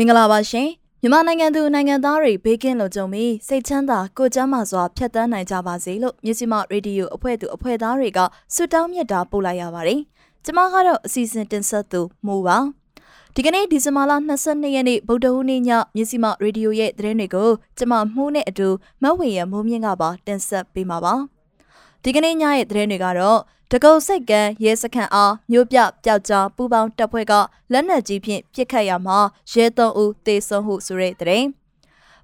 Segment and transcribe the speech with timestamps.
[0.00, 0.68] မင်္ဂလာပါရှင်
[1.02, 8.18] မြန်မာနိုင်ငံသူနိုင်ငံသားတွေဘေးကင်းလုံခြုံပြီးစိတ်ချမ်းသာကိုကျန်းမာစွာဖြတ်သန်းနိုင်ကြပါစေလို့မြစီမရေဒီယိုအဖွဲ့သူအဖွဲ့သားတွေက
[8.54, 10.00] ဆုတောင်းမြတ်တာပို့လိုက်ရပါတယ်။
[10.44, 12.56] ကျမကတော့အစီအစဉ်တင်ဆက်သူမိုးပါ။
[13.34, 14.12] ဒီကနေ့ဒီဇင်ဘာလ
[14.44, 18.68] 22ရက်နေ့ဗုဒ္ဓဟူးနေ့ညမြစီမရေဒီယိုရဲ့သတင်းတွေကိုကျမမှုနဲ့အတူ
[19.02, 21.14] မဝေရမိုးမြင့်ကပါတင်ဆက်ပေးမှာပါ။
[22.02, 23.38] ဒီကနေ့ညရဲ့သတင်းတွေကတော့
[23.72, 27.32] တကုတ်စိတ်ကံရဲစခန်းအားမြို့ပြပျောက်ကြားပူပေါင်းတပ်ဖွဲ့က
[27.72, 29.18] လက်နက်ကြီးဖြင့်ပစ်ခတ်ရမှာ
[29.52, 31.44] ရဲသုံးဦးသေဆုံးဟုဆိုတဲ့တဲ့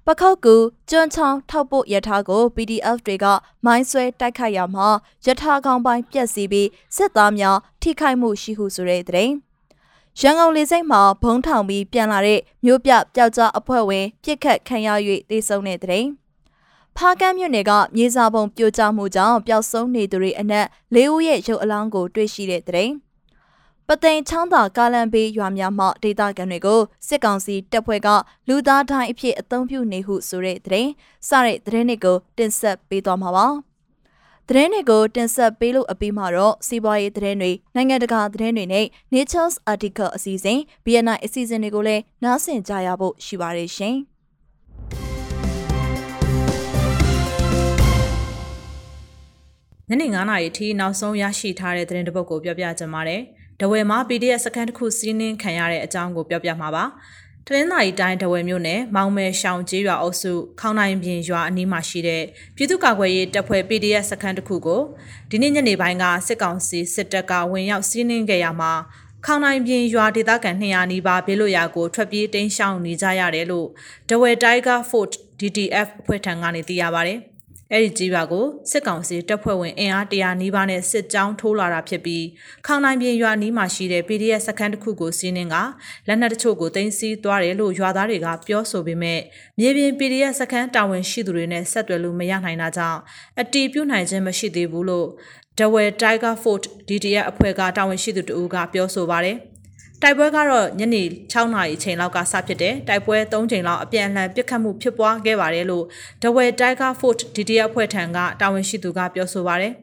[0.05, 0.55] ပခောက်ကူ
[0.89, 3.25] ကျွန်းချောင်းထောက်ပို့ရထားကို PDF တွေက
[3.65, 4.87] မိုင်းဆွဲတိုက်ခိုက်ရမှာ
[5.25, 9.29] ရထားကောင်ပိုင်းပြက်စီးပြီးစစ်သားများထိခိုက်မှုရှိဟုဆိုတဲ့တဲ့
[10.21, 14.89] ရန်ကုန်လေဆိပ်မှာဘုံထောင်ပြီးပြန်လာတဲ့မြို့ပြပျောက်ကြားအဖွဲ့ဝင်ပြစ်ခတ်ခံရ၍
[15.29, 16.05] သေဆုံးတဲ့တဲ့
[16.97, 20.65] ဖားကန်းမြို့နယ်ကမြေစာပုံပြိုကျမှုကြောင့်ပျောက်ဆုံးနေသူတွေအနက်
[20.95, 22.89] ၄ဦးရဲ့ရုပ်အလောင်းကိုတွေ့ရှိတဲ့တဲ့
[23.87, 28.09] ပသိမ်ချောင်းသာကားလန်ဘေးရွာများမှဒေသခံတွေကိုစစ်ကောင်စီတပ်ဖွဲ့က
[28.47, 30.87] လူသားတိုင်းအဖြစ်အသုံးပြုနေဟုဆိုတဲ့တဲ့
[31.27, 33.47] စတဲ့တဲ့တွေကိုတင်ဆက်ပေးသွားမှာပါ
[34.47, 43.97] သတင်းတွေကိုတင်ဆက်ပေးလို့အပြီးမှာတော့စီးပွားရေးသတင်းတွေနိုင်ငံတကာသတင်းတွေနဲ့ Nature's Article အစီအစဉ် BNI အစီအစဉ်တွေကိုလည်းနားဆင်ကြရဖို့ရှိပါတယ်ရှင်။
[49.89, 53.21] ညနေ9:00နာရီအထိနောက်ဆုံးရရှိထားတဲ့သတင်းတပုတ်ကိုပြောပြချင်ပါတယ်။
[53.61, 56.83] ဒဝယ်မှာ PDF စကန်တစ်ခုစီးနင်းခံရတဲ့အကြောင်းကိုပြောပြမှာပါ။
[57.47, 62.23] တနင်္လာရီတိုင်းဒဝယ်မြို့နယ်မောင်မဲရှောင်းကျေးရွာအုပ်စုခေါင်းနိုင်ပြင်ရွာအနီးမှာရှိတဲ့
[62.55, 64.81] ပြည်သူ့ကာကွယ်ရေးတပ်ဖွဲ့ PDF စခန်းတစ်ခုကို
[65.29, 68.71] ဒီနေ့ညနေပိုင်းကစစ်ကောင်စီစစ်တပ်ကဝင်ရောက်စီးနင်းခဲ့ရမှာ
[69.25, 73.67] ခေါင်နိုင်ပြင်ရွာဒေသခံ200နီးပါးဘေးလွတ်ရာကိုထွက်ပြေးတိမ်းရှောင်နေကြရတယ်လို့
[74.09, 77.15] ဒဝယ် Tiger Fort DTF အဖွဲ့ထံကနေသိရပါဗျ။
[77.71, 82.25] အဲ့ဒီကြီးရွာကိုစစ်ကောင်စီတပ်ဖွဲ့ဝင်အင်အား100နီးပါးနဲ့စစ်ကြောင်းထိုးလာတာဖြစ်ပြီး
[82.65, 85.55] ခေါင်နိုင်ပြင်ရွာနီးမှာရှိတဲ့ PDF စခန်းတစ်ခုကိုစီးနင်းက
[86.07, 89.19] လက်နက်တချို့ကိုတင်စီသွားတယ်လို့ရွာသားတွေကပြောဆိုပေမဲ့
[89.59, 92.99] မြေပြင် PDF စခန်းတာဝန်ရှိသူတွေနဲ့ဆက်သွယ်လို့မရနိုင်တာကြောင့်
[93.41, 95.09] အတီးပြုတ်နိုင်ခြင်းမရှိသေးဘူးလို့
[95.57, 99.37] Dawei Tiger Fort DTF အဖွဲ့ကတာဝန်ရှိသူတဦးကပြောဆိုပါတယ်။
[100.07, 105.85] တိုက်ပွဲကတော့ညနေ6နာရီအချိန်လောက်ကစဖြစ်တယ်တိုက်ပွဲ3ချိန်လောက်အပြန်အလှန်ပစ်ခတ်မှုဖြစ်ပွားခဲ့ပါတယ်လို့
[106.21, 109.73] The Way Tiger Fort DDF အဖွဲ့ထံကတာဝန်ရှိသူကပြောဆိုပါတယ်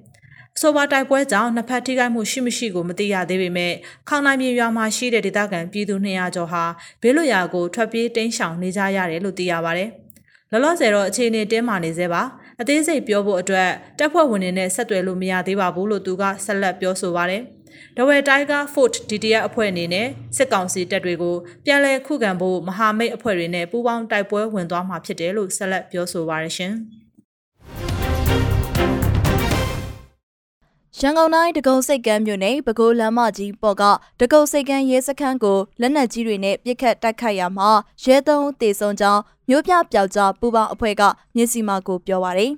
[0.57, 3.73] အဆိုပါတိုက်ပွဲကြောင့်နှစ်ဖက်ထိခိုက်မှုရှိမရှိကိုမသိရသေးပေမဲ့
[4.09, 6.65] ခေါင်နိုင်မြေရွာမှာရှိတဲ့ဒေသခံပြည်သူ200ကျော်ဟာ
[7.03, 9.89] ဘေးလွတ်ရာကိုထွက်ပြေးတိမ်းရှောင်နေကြရတယ်လို့သိရပါတယ်။
[10.51, 12.23] လောလောဆယ်တော့အခြေအနေတင်းမာနေသေးပါ
[12.61, 17.43] အသေးစိတ်ပြောဖို့အတွက်တပ်ဖွဲ့ဝင်တွေနဲ့ဆက်သွယ်လို့မရသေးပါဘူးလို့သူကဆက်လက်ပြောဆိုပါတယ်။
[17.97, 20.07] ဒဝဲတိုင်းက Fort DTF အဖွဲ့အနေနဲ့
[20.37, 26.75] စစ်ကောင်စီတပ်တွေကိုပြန်လည်ခုခံဖို့မဟာမိတ်အဖွဲ့တွေနဲ့ပူးပေါင်းတိုက်ပွဲဝင်သွားမှာဖြစ်တယ်လို့ဆက်လက်ပြောဆိုပါရရှင်။
[31.01, 33.83] ရန်ကုန်တိုင်းတကုံစိတ်ကမ်းမြို့နယ်ပဲခူးလမ်းမကြီးပေါ်က
[34.21, 37.71] တကုံစိတ်ကမ်းရဲစခန်းကိုလက်နက်ကြီးတွေနဲ့ပစ်ခတ်တိုက်ခိုက်ရမှာ
[38.05, 41.03] ရဲသုံးတေဆုံးကြောင်းမြို့ပြပျောက်ကြားပူပေါင်းအဖွဲ့က
[41.37, 42.53] မြစ်စီမာကိုပြောပါရယ်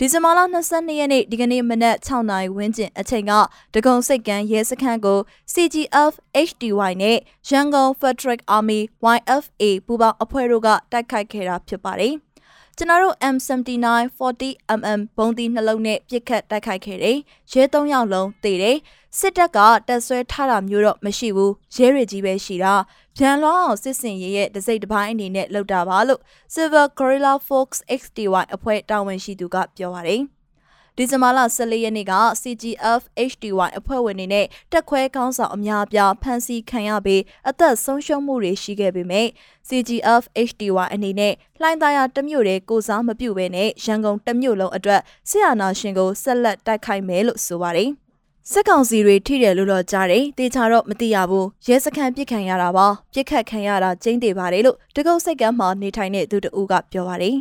[0.00, 3.32] ဒီဇင်ဘာလ22ရက်နေ့ဒီကနေ့မနက်6နာရီဝန်းကျင်အချိန်က
[3.74, 5.18] ဒဂုံစိတ်ကမ်းရဲစခန်းကို
[5.52, 6.12] CGF
[6.48, 8.80] HDY နဲ့ရန်ကုန် Federal Army
[9.16, 12.14] YFA ပူးပေါင်းအဖွဲ့တို့ကတိုက်ခိုက်ခဲ့တာဖြစ်ပါတယ်။
[12.76, 13.86] ကျွန်တော်တို့ M79
[14.18, 17.16] 40mm ဘုံသီးနှလုံးနဲ့ပစ်ခတ်တိုက်ခိုက်ခဲ့တယ်။
[17.52, 18.76] ရဲ၃ယောက်လုံးသေတယ်။
[19.20, 19.58] စစ်တပ်က
[19.88, 22.74] တက်ဆွဲထားတာမျိုးတော့မရှိဘူး။ရဲတွေကြီးပဲရှိတာ
[23.18, 26.20] ဗျံလွှားအောင်စစ်စင်ရေးရဲ့တစိမ့်တစ်ပိုင်းအနေနဲ့လုပ်တာပါလို့
[26.54, 27.68] Silver Gorilla Fox
[28.00, 30.20] XDY အဖွဲ့တာဝန်ရှိသူကပြောပါတယ်။
[30.96, 39.26] ဒီဇင်ဘာလ14ရက်နေ့က CGF HDY အဖွဲ့ဝင်တွေနဲ့တက်ခွဲကောင်းဆောင်အများအပြားဖမ်းဆီးခံရပြီးအသက်ဆုံးရှုံးမှုတွေရှိခဲ့ပေမဲ့
[39.68, 47.90] CGF HDY အနေနဲ့လှိုင်းသားရတမျိုးတွေကိုစားမပြုတ်ဘဲနဲ့ရန်ကုန်တမျိုးလုံးအတွက်ဆရာနာရှင်ကိုဆက်လက်တိုက်ခိုက်မယ်လို့ဆိုပါတယ်။
[48.52, 57.36] စစ်ကောင်စီတွေထိတယ်လို့တော့ကြားတယ်တေချာတော့မသိရဘူးရဲစခန်းပြစ်ခံရတာပါပြစ်ခတ်ခံရတာကျင်းသေးပါတယ်လို့တကုတ်စိတ်ကမ်းမှာနေထိုင်တဲ့သူတဦးကပြောပါတယ်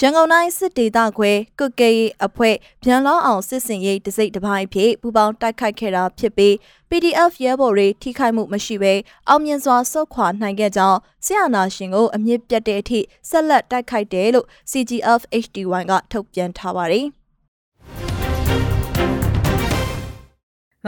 [0.00, 2.54] ရန်ကုန်တိုင်းစစ်ဒေသခွဲကုတ်ကဲရေးအဖွဲ့
[2.84, 6.54] ဗျံလောင်းအောင်စစ်စင်ရေးတစိမ့်တစ်ပိုင်းဖြစ်ပူပေါင်းတိုက်ခိုက်ခဲ့တာဖြစ်ပြီး
[6.90, 8.94] PDF ရဲဘော်တွေထိခိုက်မှုမရှိဘဲ
[9.28, 13.00] အောင်မြင်စွာဆုတ်ခွာနိုင်ခဲ့ကြောင်းဆရာနာရှင်ကိုအမြင့်ပြတ်တဲ့အထိ
[13.30, 17.06] ဆက်လက်တိုက်ခိုက်တယ်လို့ CGF HD1 ကထုတ်ပြန်ထားပါတယ်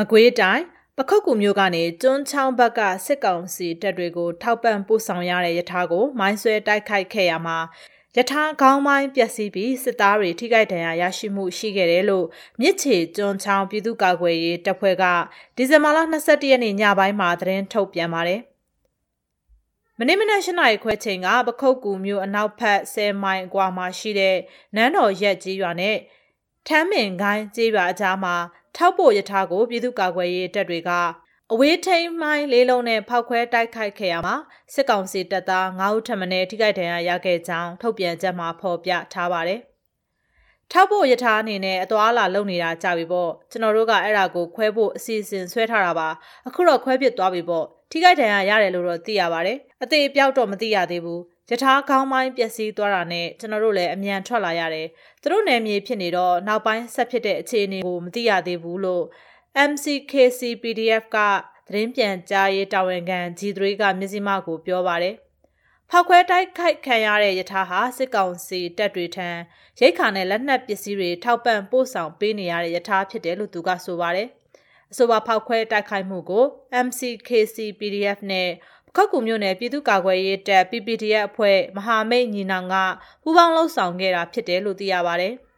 [0.01, 0.65] မကွေးတိုင်း
[0.97, 7.59] ပခုတ်ကူမျိုးကနေကျွန်းချောင်းဘက်ကစစ်ကောင်စီတပ်တွေကိုထောက်ပံ့ပို့ဆောင်ရတဲ့ရထားကိုမိုင်းဆွဲတိုက်ခိုက်ခဲ့ရမှာ
[8.17, 12.27] ရထားခေါင်းပိုင်းပျက်စီးပြီးစစ်သားတွေထိခိုက်ဒဏ်ရာရရှိမှုရှိခဲ့တယ်လို့
[12.61, 15.05] မြစ်ချေကျွန်းချောင်းပြည်သူ့ကာကွယ်ရေးတပ်ဖွဲ့က
[15.57, 18.41] ဒီဇင်ဘာလ22ရက်နေ့ညပိုင်းမှာသတင်းထုတ်ပြန်ပါတယ်
[19.99, 24.37] မနေ့မနက်၈နာရီခွဲချိန်ကပခုတ်ကူမြို့အနောက်ဘက်10မိုင်ကွာမှာရှိတဲ့
[24.77, 25.97] နန်းတော်ရက်ကြီးရွာနဲ့
[26.67, 28.37] ထမ်းမင်ကိုင်းကြီးရွာအကြားမှာ
[28.79, 30.91] ထောက်ပို့ရထားကိုပြည်သူ့ကာကွယ်ရေးတပ်တွေက
[31.53, 34.37] အဝေးထိန်မိုင်းလေးလုံးနဲ့ဖောက်ခွဲတိုက်ခိုက်ခဲ့ရမှာ
[34.75, 39.61] စစ်ကောင်စီတပ်သား9ဦးထပ်မံထိခိုက်ဒဏ်ရာရခဲ့ကြောင်းထုတ်ပြန်ချက်မှာဖော်ပြထားပါတယ်။
[40.73, 46.09] ထောက်ဖို့ယထာအနေနဲ့အသွာလာလုံနေတာကြပြီပေါ့ကျွန်တော်တို့ကအဲ့ဒါကိုခွဲဖို့အစီအစဉ်ဆွဲထားတာပါ
[46.47, 54.87] အခုတော့ခွဲပစ်သွားပြီပေါ့ထိခိုက်ဒဏ်ရာရတယ်လို့တော့သိရပါတယ်အသေးအပြောက်တော့မသိရသေးဘူး ယထာခေါင်းပိုင်းပျက်စီးသွားတာနဲ့ကျွန်တော်တို့လည်းအမြန်ထွက်လာရတယ်
[55.23, 59.05] သူတို့နယ်မြေဖြစ်နေတော့နောက်ပိုင်းဆက်ဖြစ်တဲ့အခြေအနေကိုမသိရသေးဘူးလို့
[59.71, 61.19] MCKC PDF က
[61.69, 65.15] သတင်းပြန်ကြားရေးတာဝန်ခံ G3 ကမြစည်းမကိုပြောပါတယ်။
[65.91, 69.29] ဖောက်ခွဲတိုက်ခိုက်ခံရတဲ့ယထာဟာစစ်ကောင်စီတပ်တွေထံ
[69.81, 74.29] ရိတ်ခါနဲ့လက်နက်ပစ္စည်းတွေထောက်ပံ့ပို့ဆောင်ပေးနေရတဲ့ယထာဖြစ်တယ်လို့သူကဆိုပါတယ်။
[74.93, 76.45] အဆိုပါဖောက်ခွဲတိုက်ခိုက်မှုကို
[76.87, 78.49] MCKC PDF နဲ့
[78.97, 82.75] ခောက်ကူမျိုးနယ်ပြည်သူ့ကာကွယ်ရေးတပ် PPDF အဖွဲ့မဟာမိတ်ညီနောင်က
[83.23, 85.35] ပူးပေါင်းလှုပ်ဆောင်ခဲ့တာဖြစ်တယ်လို့သိရပါတယ်။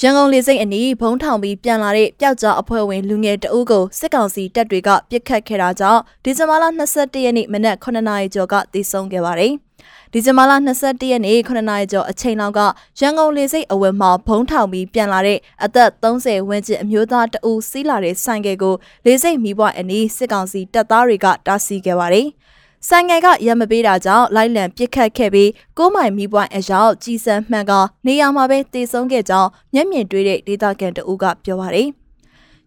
[0.00, 6.64] ရန်ကုန်လေစိတ်အနီးဘုံထောင်ပြီးပြန်လာတဲ့ပျောက်ကြားအဖွဲ့ဝင်လူငယ်တအုပ်ကိုစစ်ကောင်စီတပ်တွေကပြစ်ခတ်ခဲ့တာကြောင့်ဒီဇင်ဘာလ
[6.94, 9.54] 22ရက်နေ့မနက်9နာရီကျော်ကတည်ဆုံခဲ့ပါတယ်။
[10.12, 12.60] ဒီဇင်ဘာလ22ရက်နေ့9နာရီကျော်အချိန်လောက်က
[13.00, 18.74] ရန်ကုန်လေစိတ်အဝယ်မှာဘုံထောင်ပြီးပြန်လာတဲ့အသက်30ဝန်းကျင်အမျိုးသားတအုပ်စီးလာတဲ့ဆိုင်ကယ်ကို
[19.06, 22.28] လေစိတ်မီးပွားအနီးစစ်ကောင်စီတပ်သားတွေကတားဆီးခဲ့ပါတယ်။
[22.88, 27.72] ဆိုင်ငယ်ကရမပေးတာကြောင့်လိုက်လံပစ်ခတ်ခဲ့ပြီးကိုမိုင်မီပွိုင်းအရောက်ကြီးစံမှန်က
[28.06, 31.88] နေရာမှာပဲတည်ဆုံးခဲ့ကြောင်းမျက်မြင်တွေ့တဲ့ဒေသခံတအုပ်ကပြောပါတယ်။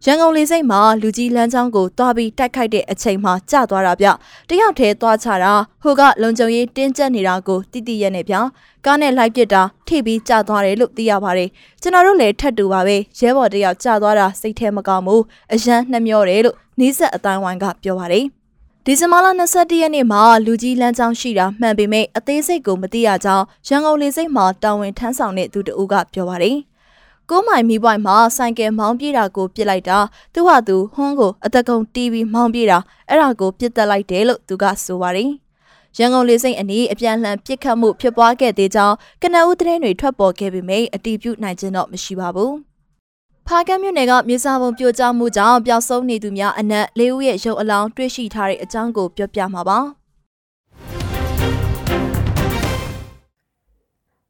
[0.06, 4.08] ရန်ကုန်လေးစိတ်မှာလူကြီးလမ်းကြောင်းကိုတွားပြီးတိုက်ခိုက်တဲ့အချိန်မှာကျသွားတာဗျ
[4.50, 8.36] တယောက်တည်းသွားချတာဟိုကလုံခြုံရေးတင်းကျပ်နေတာကိုတိတိရက်နဲ့ဗျ
[8.86, 11.50] ကားနဲ့လိုက်ပစ်တာထိပြီးကျသွားတယ်လို့သိရပါတယ်
[11.82, 15.24] ကျွန်တော်တို့လည်းထပ်တူပါပဲရဲဘော်တယောက်ကျသွားတာစိတ်ထဲမကောင်းဘူး
[15.54, 18.26] အရန်နှမျောတယ်လို့နီးစက်အတိုင်းဝိုင်းကပြောပါတယ်
[18.86, 26.58] ဒီဇင်ဘာလ22ရက်နေ့မှာလူကြီးလမ်းကြောင်းရှိတာမှန်ပေမဲ့အသေးစိတ်ကိုမသိရကြောင်းရန်ကုန်လေဆိပ်မှာတာဝန်ထမ်းဆောင်တဲ့သူတဦးကပြောပါတယ်။
[27.32, 30.00] ကိုမိုင်မီပွိုင်မှာဆိုင်ကယ်မောင်းပြေးတာကိုပြစ်လိုက်တာ
[30.34, 32.78] သူဟာသူဟွန်းကိုအတကုံတီးပြီးမောင်းပြေးတာ
[33.10, 35.30] အဲ့ဒါကိုပြစ်တက်လိုက်တယ်လို့သူကဆိုပါတယ်။
[35.98, 42.52] ရန်ကုန်လေဆိပ်အနီးအပြန်လှန်ပစ်ခတ်မှုဖြစ်ပွားခဲ့သေးကြောင်းကနအူးသတင်းတွေထွက်ပေါ်ခဲ့ပေမဲ့အတီးပြုနိုင်ခြင်းတော့မရှိပါဘူး။
[43.48, 49.80] ဖားကမ်းမြို့နယ်ကမြေစာပုံပြိုကျမှုကြောင့်ပျောက်ဆုံးနေသူများအနက်၄ဦးရဲ့ရုပ်အလောင်းတွေ့ရှိထားတဲ့အကြောင်းကိုပြောပြမှာပါ။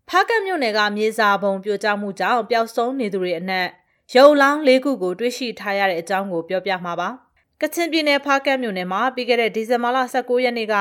[0.10, 3.68] ဖားကမ်းမြို့နယ်ကမြေစာပုံပြိုကျမှုကြောင့်ပျောက်ဆုံးနေသူတွေအနက်
[4.16, 7.10] ရုပ်လောင်း၄ခုကိုတွေ့ရှိထားရတဲ့အကြောင်းကိုပြောပြမှာပါ။
[7.62, 10.76] ကချင်ပြည်နယ်ဖားကမ်းမြို့နယ်မှာပြီးခဲ့တဲ့ဒီဇင်ဘာလ19ရက်နေ့က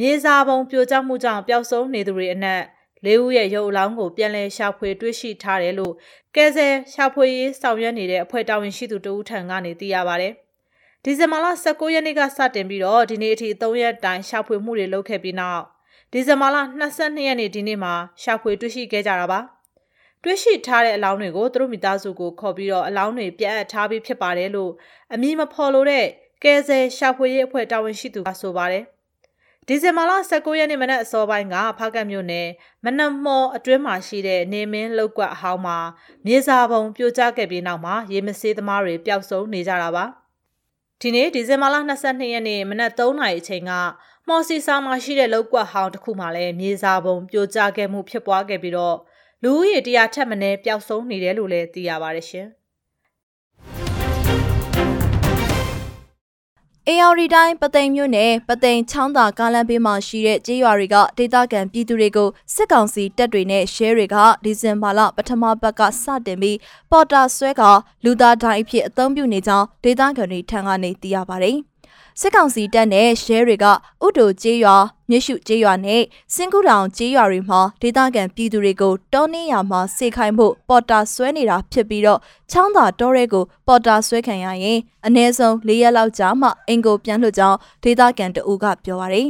[0.00, 2.62] မြေစာပုံပြိုကျမှုကြောင့်ပျောက်ဆုံးနေသူတွေအနက်
[3.04, 5.94] လေးဦးရဲ့ရုပ်အလောင်းကိုပြန်လည်ရှာဖွေတွေ့ရှိထားတယ်လို့
[6.36, 10.28] ကဲဆယ်ရှာဖွေရေးဆောင်ရွက်နေတဲ့အဖွဲ့တာဝန်ရှိသူတဦးထံကနေသိရပါဗျ။
[11.04, 15.64] ဒီဇင်ဘာလ19ရက်နေ့ကစတင်ပြီးတော့ဒီနေ့အထိ3ရက်တိုင်ရှာဖွေမှုတွေလုပ်ခဲ့ပြီးနောက်
[16.12, 16.56] ဒီဇင်ဘာလ
[16.92, 19.40] 22ရက်နေ့ဒီနေ့မှာရှာဖွေတွေ့ရှိခဲ့ကြတာပါ။
[20.22, 24.72] တွေ့ရှိထားတဲ့အလောင်းတွေကိုသူတို့မိသားစုကိုခေါ်ပြီးတော့အလောင်းတွေပြတ်အပ်ထားပြီးဖြစ်ပါတယ်လို့
[25.14, 26.06] အမည်မဖော်လို့တဲ့
[26.44, 28.84] ကဲဆယ်ရှာဖွေရေးအဖွဲ့တာဝန်ရှိသူကဆိုပါတယ်။
[29.66, 32.48] ဒီဇင်ဘာလ19ရက်နေ့မနက်အစောပိုင်းကဖားကတ်မြို့နယ်
[32.84, 35.78] မနက်မော်အတွင်းမှာရှိတဲ့နေမင်းလောက်ကွက်အဟောင်းမှာ
[36.26, 40.04] မြေစာပုံပြိုကျခဲ့ပြီးနောက်မှာရေမစေးသမားတွေပျောက်ဆုံးနေကြတာပါ
[41.00, 43.72] ဒီနေ့ဒီဇင်ဘာလ22ရက်နေ့မနက်3နာရီအချိန်က
[44.28, 48.96] မော်စီစာမှာရှိတဲ့လောက်ကွက်ဟောင်းတစ်ခုမှာလည်းမြေစာပုံပြိုကျခဲ့မှုဖြစ်ပွားခဲ့ပြီးတော့
[49.42, 52.48] လူဦးရေတရာထက်မနည်းပျောက်ဆုံးနေတယ်လို့လည်းသိရပါတယ်ရှင်။
[56.88, 66.58] အေယာရီတိုင်းပသိမ်မြို့နယ်ပသိမ်ချောင်းသာကားလမ်းဘေးမှာရှိတဲ့ကျေးရွာတွေကဒေသခံပြည်သူတွေကိုစစ်ကောင်စီတပ်တွေနဲ့ရဲတွေကဒီဇင်ဘာလပထမပတ်ကစတင်ပြီး
[66.90, 67.62] ပေါ်တာဆွဲက
[68.04, 71.58] လူသားတိုင်းအဖြစ်အသုံးပြုနေကြောင်းဒေသခံတွေထံကနေသိရပါတယ်။
[72.20, 73.66] စစ်ကောင်စီတပ်နဲ့ရဲတွေက
[74.04, 74.76] ဥတိုကျေးရွာ
[75.10, 76.02] မြစ်ရှုကျေးရွာနဲ့
[76.34, 89.28] စင်ကူတောင်ကျေးရွာတွေမှာဒေသခံပြည်သူတွေကိုတောနေရမှာစေခိုင်းဖို့ပေါ်တာဆွဲနေတာဖြစ်ပြီးတော့ချောင်းသာတောရဲကိုပေါ်တာဆွဲခံရရင်အ ਨੇ ဆုံး၄ရက်လောက်ကြာမှအင်ကိုပြန်လွှတ်ကြောင်းဒေသခံတအူးကပြောပါရယ်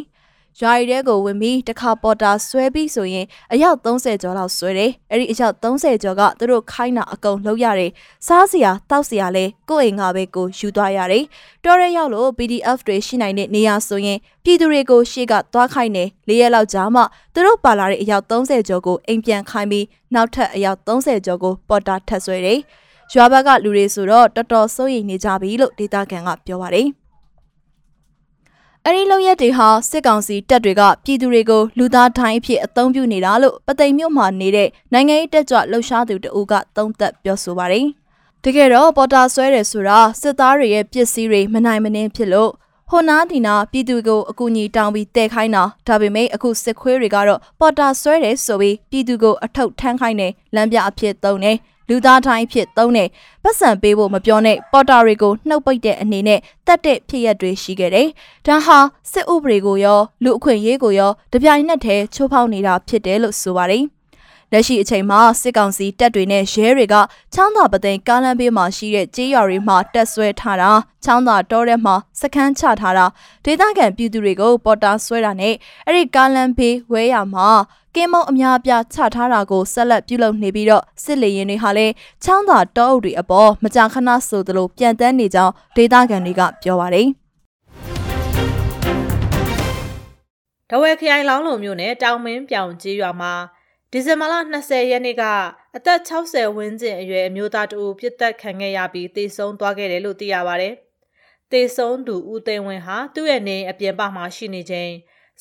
[0.58, 7.90] ရွာရီတဲကိုဝင်ပြီးတစ်ခါပေါ်တာဆွဲပြီးဆိုရင်အယောက်30ကျော်လောက်ဆွဲတယ်အဲ့ဒီအယောက်30ကျော်ကသူတို့ခိုင်းတာအကုန်လုပ်ရတယ်
[8.26, 11.24] စားစရာတောက်စရာလဲကိုယ့်အိမ်ကပဲကိုယူသွားရတယ်
[11.64, 17.02] တော်ရဲရောက်လို့ PDF တွေရှိနိုင်တဲ့နေရာဆိုရင်ပြည်သူတွေကိုရှေ့ကသွားခိုင်းတယ်၄ရက်လောက်ကြာမှ
[17.34, 22.60] သူတို့ပါလာတဲ့အယောက်30ကျော်ကိုအိမ်ပြန်ခိုင်းပြီးနောက်ထပ်အယောက်30ကျော်ကိုပေါ်တာထပ်ဆွဲတယ်
[23.14, 26.99] ရွာဘက်ကလူတွေဆိုတော့တော်တော်စိုးရိမ်နေကြပြီလို့ဒေတာကန်ကပြောပါတယ်
[28.86, 37.86] အဲ့ဒီလောက်ရက်တွေဟာစစ်ကောင်စီတပ်တွေကပြည်သူတွေကိုလူသားတိုင်းအဖြစ်အသုံးပြုနေတာလို့ပသိမ်မြို့မှာနေတဲ့နိုင်ငံရေးတက်ကြွလှုပ်ရှားသူတဦးကသုံးသပ်ပြောဆိုပါတယ်။
[38.44, 42.50] တကယ်တော့ပေါ်တာဆွဲတယ်ဆိုတာစစ်သားတွေရဲ့ပစ္စည်းတွေမနိုင်မနှင်းဖြစ်လို့
[42.90, 51.56] ဟိုနာဒီနာပြည်သူကိုအကူအညီတောင်းပြီးတဲခိုင်းတာဒါပေမဲ့အခုစစ်ခွေးတွေကတော့ပေါ်တာဆွဲတယ်ဆိုပြီးပြည်သူကိုအထောက်ထမ်းခိုင်းတယ်လမ်းပြအဖြစ်သုံးတယ်
[51.90, 53.08] လူသားတိုင်းဖြစ်သုံးတဲ့
[53.42, 58.08] ပတ်စံပေးဖို့မပြောနဲ့ပေါ်တာတွေကိုနှုတ်ပိတ်တဲ့အနေနဲ့တက်တဲ့ဖြစ်ရက်တွေရှိခဲ့တယ်။
[58.46, 58.78] ဒါဟာ
[59.12, 63.84] စစ်ဥပဒေကိုရောလူအခွင့်အရေးကိုရောတပြိုင်နက်တည်းချိုးဖောက်နေတာဖြစ်တယ်လို့ဆိုပါတယ်။
[64.52, 66.96] လက်ရှိအချိန်မှာစစ်ကောင်စီတပ်တွေနဲ့ရဲတွေက
[67.34, 70.70] ချောင်းသာပသိမ်ကားလမ်းဘေးမှာရှိတဲ့ကြေးရွာတွေမှာတက်ဆွဲထားတာ
[71.04, 73.06] ချောင်းသာတောထဲမှာစခန်းချထားတာ
[73.44, 75.54] ဒေသခံပြည်သူတွေကိုပေါ်တာဆွဲတာနဲ့
[75.86, 77.48] အဲ့ဒီကားလမ်းဘေးဝဲရမှာ
[77.94, 81.92] ကင်းမုံအများအပြားချထားတာကိုဆက်လက်ပြုလုပ်နေပြီးတော့စစ်လေရင်တွေဟာလည်း
[82.24, 87.06] ချောင်းသာတောအုပ်တွေအပေါ်မကြာခဏဆိုသလိုပြန်တန်းနေကြောင်းဒေသခံတွေကပြောပါတယ်
[90.70, 93.32] တဝဲခရိုင်လောင်းလုံမြို့နယ်တောင်မင်းပြောင်ကြီးရွာမှာ
[93.92, 95.22] ဒီဇင်ဘာလ20ရက်နေ့က
[95.76, 100.70] အသက်60ဝန်းကျင်အရွယ်အမျိုးသားတဦးပြစ်တက်ခံခဲ့ရပြီးတေဆုံးသွားခဲ့တယ်လို့သိရပါဗျ။
[101.52, 104.92] တေဆုံးသူဦးသိန်းဝင်းဟာသူ့ရဲ့နေအပြင်ပမှာရှိနေချိန်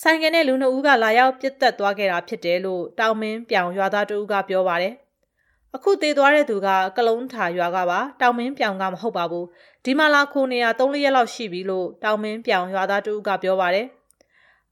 [0.01, 4.94] ဆိုင်ကယ်နဲ့လူနှစ်ဦးကလာရောက်ပြစ်တက်သွားခဲ့တာဖြစ်တယ်လို့တောင်မင်းပြောင်ရွာသားတဦးကပြောပါတယ်။
[5.75, 9.46] အခုတေသွားတဲ့သူကကလုံးထာရွာကပါတောင်မင်းပြောင်ကမဟုတ်ပါဘူး။
[9.86, 13.88] ဒီမှာလာခိုနေရ3ရက်လောက်ရှိပြီလို့တောင်မင်းပြောင်ရွာသားတဦးကပြောပါတယ်။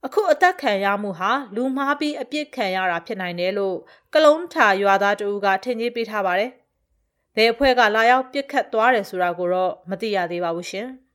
[0.06, 3.76] အခုအသက်ခံရမှုဟာလူမှားပြီးအပြစ်ခံရတာဖြစ်နိုင်တယ်လို့
[4.14, 6.50] ကလုံးထာရွာသားတဦးကထင်ကြီးပေးထားပါတယ်။
[7.36, 10.88] ဘယ်အဖွဲ့ကလာရောက်ပြစ်ခတ်သွားတယ်ဆိုတာကိုတော့မသိရသေးပါဘူးရှင်။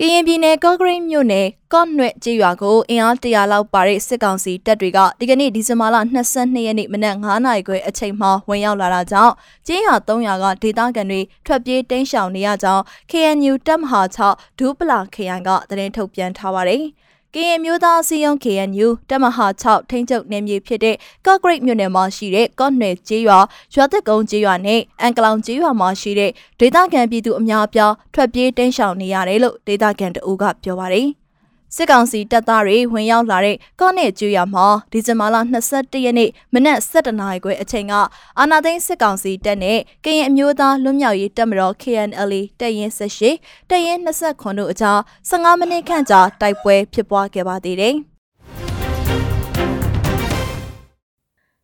[0.00, 5.96] ကရင်ပြည်နယ်ကော့ဂရိတ်မြို့နယ်ကော့နွဲ့ကျေးရွာကိုအင်အားတရာလောက်ပါတဲ့စစ်ကောင်စီတပ်တွေကဒီကနေ့ဒီဇင်ဘာလ
[6.32, 9.34] 22ရက်နေ့မနက်9:00နာရီခွဲအချိန်မှာဝင်ရောက်လာတာကြောင့်
[9.66, 16.82] ကျေးရွာ300ကဒေသခံတွေထွက်ပြေးတိမ်းရှောင်နေရကြောင်း KNU တပ်မဟာ6ဒူးပလာခရိုင်ကသတင်းထုတ်ပြန်ထားပါတယ်။
[17.38, 23.38] ကရင်မျိုးသားအစည်းအရုံး KNU တပ်မဟာ6ထိန်းချုပ်နယ်မြေဖြစ်တဲ့ကော့ဂရိတ်မြို့နယ်မှာရှိတဲ့ကော့နယ်ကျေးရွာ
[23.74, 31.08] ရွာသက်ကုန်းကျေးရွာနဲ့အန်ကလောင်ကျေးရွာမှာရှိတဲ့ဒေသခံပြည်သူအများအပြားထွက်ပြေးတိမ်းရှောင်နေရတယ်လို့ဒေသခံတအူးကပြောပါတယ်။
[31.74, 35.36] စစ်ကောင်စီတပ်သားတွေဝင်ရောက်လာတဲ့ကော့နစ်ကျွရမှာဒီဇင်ဘာလ
[35.70, 37.94] 22ရက်နေ့မနက်7:00နာရီခွဲအချိန်က
[38.38, 44.98] အာနာသိန်းစစ်ကောင်စီတပ်နဲ့ကရင်အမျိုးသားလွတ်မြောက်ရေးတပ်မတော် KNLA တပ်ရင်း18တပ်ရင်း29တို့အကြား
[45.30, 47.96] 15မိနစ်ခန့်ကြာတိုက်ပွဲဖြစ်ပွားခဲ့ပါသေးတယ်။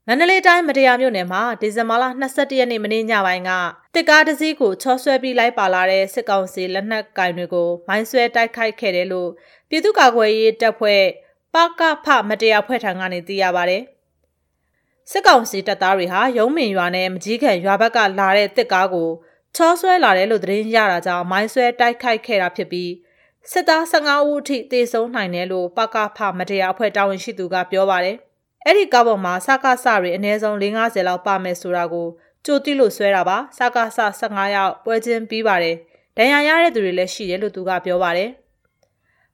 [0.09, 3.51] မန္တလေးတိုင်းမတရားမြို့နယ်မှာဒီဇင်ဘာလ22ရက်နေ့မနေ့ညပိုင်းက
[3.95, 9.31] တစ်ကားတစ်စီးကိုချောဆွဲပြီးလိုက်ပါလာတဲ့စစ်ကောင်စီလက်နက်ကင်တွေကိုမိုင်းဆွဲတိုက်ခိုက်ခဲ့တယ်လို့
[9.75, 11.03] ပြည်သူ့ကာကွယ်ရေးတပ်ဖွဲ့
[11.55, 13.79] ပကဖမတရားဖွဲ့ထံကနေသိရပါဗျ။
[15.11, 19.11] စစ်ကောင်စီတပ်သားတွေဟာရုံးမင်ရွာနဲ့မကြီးခံရွာဘက်ကလာတဲ့တစ်ကားကို
[19.57, 22.91] ချောဆွဲလာတယ်လို့သတင်းရတာကြောင့်မိုင်းဆွဲတိုက်ခိုက်ခဲ့တာဖြစ်ပြီး
[23.51, 28.17] စစ်သား15ဦးအထိတေဆုံးနိုင်တယ်လို့ပကဖမတရားအဖွဲ့တာဝန်ရှိသူကပြောပါတယ်။
[28.65, 32.09] အဲ့ဒီကားပေါ်မှာစကားစတွေအနည်းဆုံး50လောက်ပါမယ်ဆိုတာကို
[32.45, 35.77] ကြိုတိလို့ဆွဲတာပါစကားစ15ရောက်ပွဲချင်းပြီးပါတယ်။
[36.17, 38.31] ဒဏ်ရာရတဲ့သူတွေလည်းရှိတယ်လို့သူကပြောပါတယ်။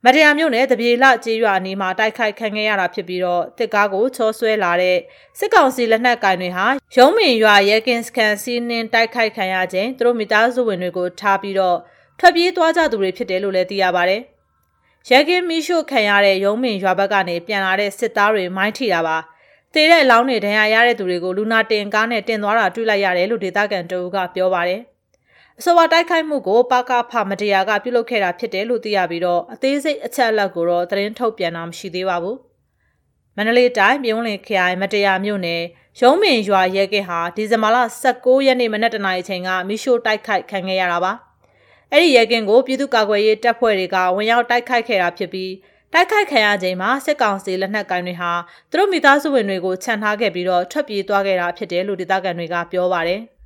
[0.05, 4.99] မတရားမြို့နယ်တပြေလကျေးရွာအနီးမှာတိုက်ခိုက်ခံခဲ့ရတာဖြစ်ပြီးတော့တစ်ကားကိုချောဆွဲလာတဲ့
[5.39, 11.79] စစ်ကောင်စီလက်နက်ကင်တွေဟာရုံးမင်ရွာရဲကင်းစကန်စီးနင်းတိုက်ခိုက်ခံရခြင်းသူတို့မိသားစုဝင်တွေကိုထားပြီးတော့
[12.19, 14.23] ထွက်ပြေးသွားကြသူတွေဖြစ်တယ်လို့လည်းသိရပါတယ်။
[15.11, 19.17] ရဲကင်းမီးရှို့ခံရတဲ့ရုံးမင်ရွာဘက်ကနေပြန်လာတဲ့စစ်သားတွေမိုင်းထိတာပါ။
[19.75, 24.83] တေတဲ့အလောင်းတွေဒဏ်ရာရတဲ့သူတွေကိုလူနာတင်ကားနဲ့တင်သွားတာတွေ့လိုက်ရတယ်လို့ဒေသခံတအုပ်ကပြောပါတယ်။
[25.61, 32.37] အဆိုပါတိုက်ခိုက်မှုကိုပါကဖမတရားကပြုလုပ်ခဲ့တာဖြစ်တယ်လို့သိရပြီးတော့အသေးစိတ်အချက်အလက်ကိုတော့သတင်းထုတ်ပြန်တာမရှိသေးပါဘူး။
[33.37, 35.63] မန္တလေးတိုင်းမြုံးလင်ခရိုင်မတရားမြို့နယ်
[36.01, 41.13] ရုံးမင်ရွာရဲကဲဟာဒီဇင်ဘာလ16ရက်နေ့မနက်တနာရီချိန်ကမီရှို့တိုက်ခိုက်ခံခဲ့ရတာပါ။
[41.93, 45.53] အဲ့ဒီရဲကင်းကိုပြည်သူ့ကာကွယ်ရေးတပ်ဖွဲ့တွေကဝင်ရောက်တိုက်ခိုက်ခဲ့တာဖြစ်ပြီး
[45.93, 48.33] တိုက်ခိုက်ခံရချိန်မှာစစ်ကောင်စီလက်နက်ကင်တွေဟာ
[48.71, 53.23] သူတို့မိသားစုဝင်တွေကိုခြံထားခဲ့ပြီးတော့ထွက်ပြေးသွားခဲ့တာဖြစ်တယ်လို့ဒေသခံတွေကပြောပါတယ်။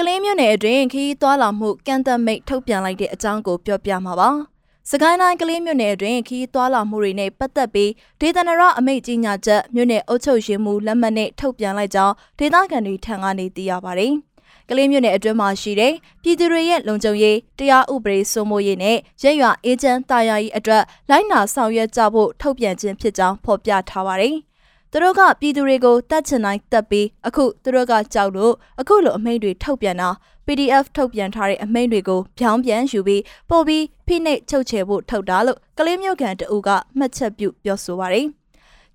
[0.00, 4.30] ကလေးမြို့နယ်အတွင်းခီးသွွာလာမှုကန့်သက်မိတ်ထုတ်ပြန်လိုက်တဲ့အကြောင်းကိုပြောပြမှာပါ။
[4.90, 7.90] စကိုင်းတိုင်းကလေးမြို့နယ်အတွင်းခီးသွွာလာမှုတွေနဲ့ပတ်သက်ပြီး
[8.20, 14.12] ဒေသနရအမိတ်ကြီးညာချက်မြို့နယ်အုပ်ချုပ်ရေးမှူးလက်မှတ်နဲ့ထုတ်ပြန်လိုက်ကြောင်းဒေသခံတွေထံကနေသိရပါတယ်။
[14.68, 24.36] ကလေးမြို့နယ်အတွင်းမှာရှိတဲ့ပြည်သူတွေရဲ့လုံခြုံရေးတရားဥပဒေစိုးမိုးရေးနဲ့ရဲရွာအေဂျင့်တာယာရေးအတွက်လိုင်းနာဆောင်ရွက်ကြဖို့ထုတ်ပြန်ခြင်းဖြစ်ကြောင်းဖော်ပြထားပါတယ်။
[24.92, 30.08] သူတို့ကပြည်သူတွေကိုတတ်ချင်တိုင်းတက်ပြီးအခုသူတို့ကကြောက်လို့အခုလိုအမိန့်တွေထုတ်ပြန်တာ
[30.46, 36.68] PDF ထုတ်ပြန်ထားတဲ့အမိန့်တွေကိုဖြောင်းပြန်ယူပြီးပို့ပြီးဖိနှိပ်ချုပ်ချယ်ဖို့ထုတ်တာလို့ကလေးမျိုးကန်တအူက
[36.98, 38.26] မှတ်ချက်ပြုပြောဆိုပါတယ်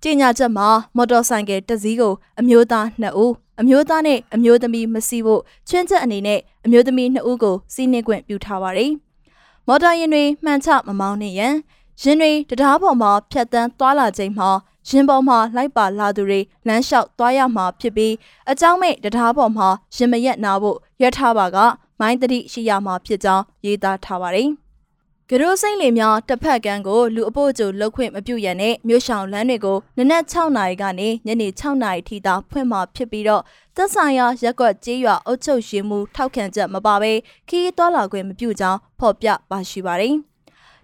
[0.02, 8.90] ကြေညာချက်မှာမော်တော်ဆိုင်ကယ်တစ်စီးကိုအမျိုးသား2ဦးအမျိုးသားနဲ့အမျိုးသမီးမစီးဖို့ချွင်းချက်အနေနဲ့အမျိုးသမီး2ဦးကိုစီးနှင်းခွင့်ပြုထားပါတယ်။
[9.66, 11.54] မော်တော်ယာဉ်တွေမှန်ချမမောင်းနေရန်
[12.02, 14.50] ရင်တွေတရားပေါ်မှာဖြတ်တန်းသွားလာချိန်မှာ
[14.88, 18.14] ရင်ပေါ်မှာလိုက်ပါလာသူတွေလမ်းလျှောက်သွားရမှာဖြစ်ပြီး
[18.50, 21.58] အကြောင်းမဲ့တရားပေါ်မှာရင်မရက်နာဖို့ရွက်ထားပါက
[22.00, 24.50] မိုင်းတတိရှိရမှာဖြစ်ကြောင်းရေးသားထားပါတယ်။
[25.30, 33.42] ကရိုးစိမ့်လေများတစ်ဖက်ကန်းကိုလူအဖို့ကျုလှုပ်ခွင့်မပြုရတဲ့မြို့ဆောင်လမ်းတွေကိုနနက်6နာရီကနေညနေ6နာရီထိသာဖွင့်မှာဖြစ်ပြီးတော့
[33.76, 37.12] သက်ဆိုင်ရာရက်ကွက်ကျေးရွာအုပ်ချုပ်ရေးမှုထောက်ခံချက်မပါဘဲ
[37.48, 40.14] ခီးသွားလာခွင့်မပြုကြောင်းဖော်ပြပါရှိပါတယ်။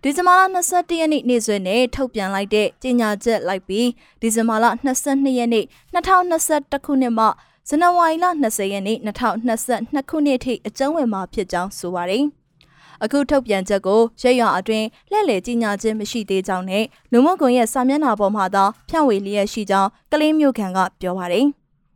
[0.04, 3.88] ဒီဇင်ဘာလ22ရက်နေ့နေ့စွဲနဲ့ထုတ်ပြန်လိုက်တဲ့ကြေညာချက်လိုက်ပြီး
[4.20, 4.66] ဒီဇင်ဘာလ
[5.02, 5.64] 22ရက်နေ့
[5.94, 7.26] 2021ခုနှစ်မှ
[7.68, 12.24] ဇန်နဝါရီလ20ရက်နေ့2022ခုနှစ်ထိအကျုံးဝင်မှာဖြစ်ကြောင်းဆိုပါတယ်။
[13.04, 21.46] အခုထုတ်ပြန်ချက်ကိုရက်ရွာအတွင်းလှည့်လည်ကြီးညာခြင်းမရှိသေးကြောင်းနဲ့လူမှုကွန်ရက်စာမျက်နှာပေါ်မှာသာဖြန့်ဝေလျက်ရှိကြောင်းကလေးမျိုးခံကပြောပါတယ်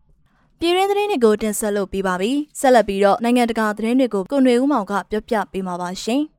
[0.58, 2.30] ။ပြည်ရင်းသတင်းတွေကိုတင်ဆက်လုပ်ပေးပါပြီ။
[2.60, 6.22] ဆက်လက်ပြီးတော့နိုင်ငံတကာသတင်းတွေကိုကိုຫນွေဦးမောင်ကပြောပြပေးမှာပါရှင်။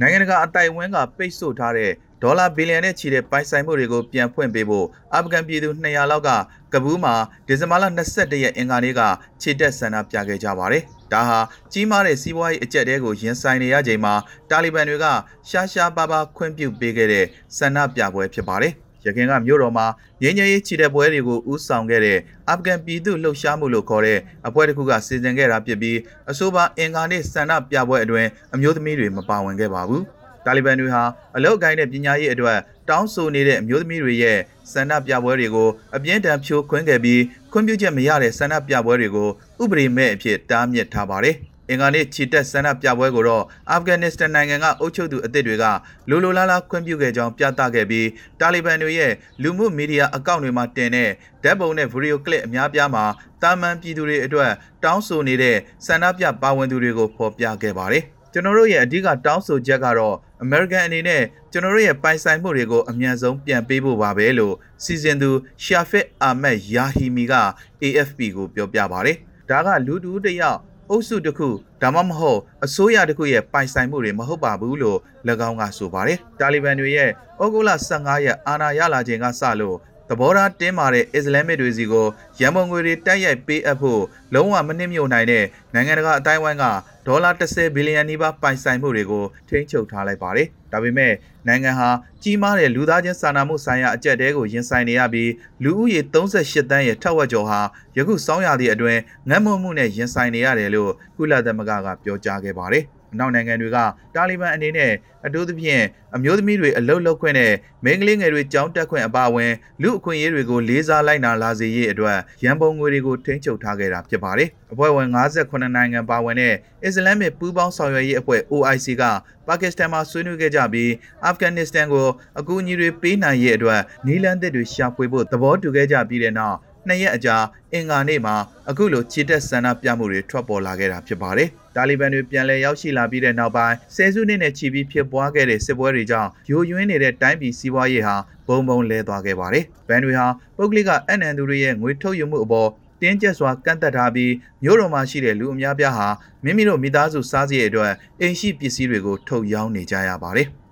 [0.00, 1.92] နိုင်ငံတကာအတိုင်ဝန်းကပိတ်ဆို့ထားတဲ့
[2.22, 6.30] ဒေါ်လာဘီလီယံနဲ့ချီတဲ့ပိုင်ဆိုင်မှုတွေကိုပြန်ဖွင့်ပေးဖို့အာဖဂန်ပြည်သူ200လောက်က
[6.72, 7.14] ကဘူးမှာ
[7.46, 9.00] ဒီဇင်ဘာလ22ရက်အင်္ဂါနေ့က
[9.42, 11.38] ခြေတက်ဆန္ဒပြခဲ့ကြပါတယ်။ဒါဟာ
[11.72, 14.14] ကြီးမားတဲ့စီးပွားရေးအကျက်တဲကိုရင်ဆိုင်နေရချိန်မှာ
[14.50, 15.06] တာလီဘန်တွေက
[15.48, 17.26] ရှားရှားပါးပါးခွင့်ပြုပေးခဲ့တဲ့
[17.58, 19.86] ဆန္ဒပြပွဲဖြစ်ပါတယ်။ ရခိုင်ကမြို့တော်မှာ
[20.22, 25.98] ငင်းငယ်ရေးခြေတက်ပွဲတွေကိုဥဆောင်ခဲ့တဲ့အာဖဂန်ပြည်သူလှုပ်ရှားမှုလို့ခေါ်တဲ့အဖွဲ့တစ်ခုကစီစဉ်ခဲ့တာဖြစ်ပြီး
[26.30, 30.02] အဆိုပါအင်္ဂါနေ့ဆန္ဒပြပွဲအတွင်းအမျိုးသမီးတွေမပါဝင်ခဲ့ပါဘူး။
[30.44, 31.02] တာလီဘန်တွေဟာ
[31.36, 34.38] အလုတ်ကိုင်းတဲ့ပညာရေးအတွက်တောင်းဆိုနေတဲ့အမျိုးသမီးတွေရဲ့
[34.72, 39.28] ဆန္ဒပြပွဲတွေကိုအပြင်းထန်ဖြိုခွင်းခဲ့ပြီးခွင့်ပြုချက်မရတဲ့ဆန္ဒပြပွဲတွေကို
[39.62, 41.36] ဥပဒေမဲ့အဖြစ်တားမြစ်ထားပါတယ်။
[41.70, 45.64] အင်္ဂါနေ့ချီတက်ဆန္ဒပြပွဲကိုတော့အာဖဂန်နစ္စတန်နိုင်ငံကအုပ်ချုပ်သူအသစ်တွေက
[46.08, 48.08] လိုလိုလားလားခွင့်ပြုခဲ့ကြောင်းပြသခဲ့ပြီး
[48.40, 51.10] တာလီဘန်တွေရဲ့လူမှုမီဒီယာအကောင့်တွေမှာတင်တဲ့
[51.42, 53.04] ဓာတ်ပုံနဲ့ဗီဒီယိုကလစ်အများပြားမှာ
[53.42, 54.50] တာမန်ပြည်သူတွေအတွက်
[54.84, 55.56] တောင်းဆိုနေတဲ့
[55.86, 64.54] ဆန္ဒပြပါဝင်သူတွေကိုဖော်ပြခဲ့ပါတယ်။ကျွန်တော်တို့ရဲ့အဓိကတောင်းဆိုချက်ကတော့ American အနေနဲ့ကျွန်တော်တို့ရဲ့ပိုင်ဆိုင်မှုတွေကိုအမြန်ဆုံးပြန်ပေးဖို့ပါပဲလို့
[64.84, 65.30] စီစဉ်သူ
[65.64, 67.34] Shafit Ahmed Yahimi က
[67.82, 69.16] AFP ကိုပြောပြပါတယ်။
[69.50, 71.48] ဒါကလူတူတယောက် အုပ်စုတစ်ခု
[71.82, 74.98] ဒါမှမဟုတ်အစိုးရတစ်ခုရဲ့ပိုင်ဆိုင်မှုတွေမဟုတ်ပါဘူးလို့၎
[75.48, 77.10] င်းကဆိုပါတယ်။တာလီဘန်တွေရဲ့
[77.42, 79.76] ဩဂုတ်လ15ရက်အာဏာရလာချိန်ကစလို့
[80.10, 82.06] သဘောထားတင်းမာတဲ့အစ္စလာမစ်တွေစီကို
[82.40, 84.02] ရန်ပုံငွေတွေတိုက်ရိုက်ပေးအပ်ဖို့
[84.34, 85.44] လုံးဝမနှိမ့်မြုပ်နိုင်တဲ့
[85.74, 86.64] နိုင်ငံတကာအတိုင်းအဝိုင်းက
[87.06, 91.12] ဒေါ်လာ30ဘီလီယံနီးပါးပိုင်ဆိုင်မှုတွေကိုထိန်းချုပ်ထားလိုက်ပါတယ်။ဒါပေမဲ့
[91.48, 91.88] နိုင်ငံဟာ
[92.22, 95.30] ကြီးမားတဲ့လူသားချင်းစာနာမှုဆိုင်ရာအကျက်တဲကိုရင်ဆိုင်နေရပြီး
[95.64, 97.60] လူဦးရေ38တန်းရဲ့ထက်ဝက်ကျော်ဟာ
[97.96, 103.78] ယခုစောင်းရသည့်အတွင်းငတ်မွတ်မှုနဲ့ရင်ဆိုင်နေရတယ်လို့ကုလသမဂ္ဂကပြောကြားခဲ့ပါတယ်။ အနောက်နိုင်ငံတွေက
[104.14, 104.92] တာလီဘန်အနေနဲ့
[105.26, 105.84] အထူးသဖြင့်
[106.16, 107.52] အမျိုးသမီးတွေအလုတ်လုတ်ခွင့်နဲ့
[107.84, 119.02] မိန်းကလေးငယ်တွေကြောင်းတက်ခွင့်အပါအဝင်လူအခွင့်အရေးတွေကိုလေးစားလိုက်နာလာစေရေးအတွက်ရန်ပုံငွေတွေကိုထိန်းချုပ်ထားခဲ့တာဖြစ်ပါတယ်။အဖွဲ့ဝင်58နိုင်ငံပါဝင်တဲ့အစ္စလာမစ်ပူးပေါင်းဆောင်ရွက်ရေးအဖွဲ့ OIC က
[119.46, 120.92] ပါကစ္စတန်မှာဆွေးနွေးခဲ့ကြပြီး
[121.24, 122.06] အာဖဂန်နစ္စတန်ကို
[122.38, 126.56] အကူအညီတွေပေးနိုင်ရေးအတွက်နီလန်သစ်တွေရှာဖွေဖို့သဘောတူခဲ့ကြပြီးတဲ့နောက်
[126.90, 127.36] နှစ်ရက်အကြာ
[127.72, 128.34] အင်္ဂါနေ့မှာ
[128.70, 140.26] အခုလိုခြေတက်ဆန္ဒပြမှုတွေထွက်ပေါ်လာခဲ့တာဖြစ်ပါတယ်။တာလီဘန်တွေပြန်လည်ရောက်ရှိလာပြီးတဲ့နောက်ပိုင်းဆယ်စုနှစ်နဲ့ချီပြီးဖြစ်ပွားခဲ့တဲ့စစ်ပွဲတွေကြောင့်ယိုယွင်းနေတဲ့တိုင်းပြည်စီးပွားရေးဟာဘုံဘုံလဲသွားခဲ့ပါတယ်။ဘန်တွေဟာ
[140.56, 142.68] ပုဂ္ဂလိကအနံသူတွေရဲ့ငွေထုတ်ယူမှုအပေါ်
[143.00, 146.08] တင်းကျပ်စွာကန့်သက်ထားပြီးမြို့တော်မှာရှိတဲ့လူအများပြားဟာ
[146.44, 150.48] မိမိတို့မိသားစုစားစရာအတွက်အိမ်ရှိပစ္စည်းတွေကိုထုတ်ရောင်းနေကြရပါတယ်။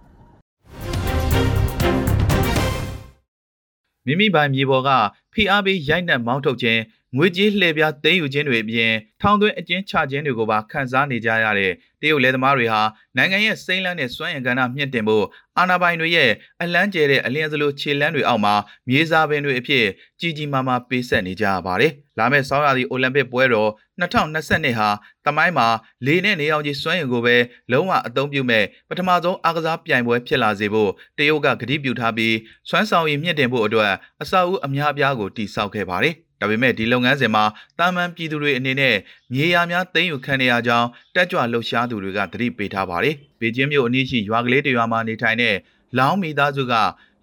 [4.09, 4.91] မိမိပိုင်မြေပေါ်က
[5.33, 6.81] ဖိအားပေးရိုက်နှက်မောင်းထုတ်ခြင်း
[7.17, 12.83] ငွေကြေးလှည့်ပြားသိမ်းယူခြင်းတွေအပြင်ထောင်သွင်းအကျဉ်းချခြင်းတွေကိုပါခန်းစားနေကြရတဲ့တရုတ်လယ်သမားတွေဟာ
[13.17, 15.25] နိုင်ငံရဲ့စိမ့်လန်းတဲ့စွမ်းရည်ကဏ္ဍမြင့်တင်ဖို့
[15.59, 16.31] အာဏာပိုင်တွေရဲ့
[16.63, 18.55] အလန်းကျဲတဲ့အလျင်စလိုခြေလန်းတွေအောက်မှာ
[18.89, 19.85] မြေစာပင်တွေအဖြစ်
[20.21, 24.89] ကြီးကြီးမားမားပေးဆက်နေကြရပါတယ်။လာမယ့်ဆောင်းရာသီအိုလံပစ်ပွဲတော်2022ဟာ
[25.27, 25.69] တမိုင်းမှာ
[26.07, 27.37] လေနဲ့နေအောင်ကြီးစွမ်းရည်ကိုပဲ
[27.73, 32.37] လုံးဝအသုံးပြုမဲ့ပထမဆုံးအားကစားပြိုင်ပွဲဖြစ်လာစေဖို့တရုတ်ကကတိပြုထားပြီး
[32.69, 33.93] စွမ်းဆောင်ရည်မြင့်တင်ဖို့အတွက်
[34.23, 37.45] အဆောက်အဦအများအပြားကိုတည်ဆောက်ခဲ့ပါတယ်။ ဒါပေမဲ့ဒီလုပ်ငန်းစဉ်မှာ
[37.79, 38.97] တာမန်ပြည်သူတွေအနေနဲ့
[39.33, 45.57] မြေယာများသိမ်းယူခံရကြောင်းတက်ကြွလှုပ်ရှားသူတွေကသတိပေးထားပါတယ်။ဘေကျင်းမြို့အနီးရှိရွာကလေးတရွာမှာနေထိုင်တဲ့
[45.99, 46.75] လောင်းမိသားစုက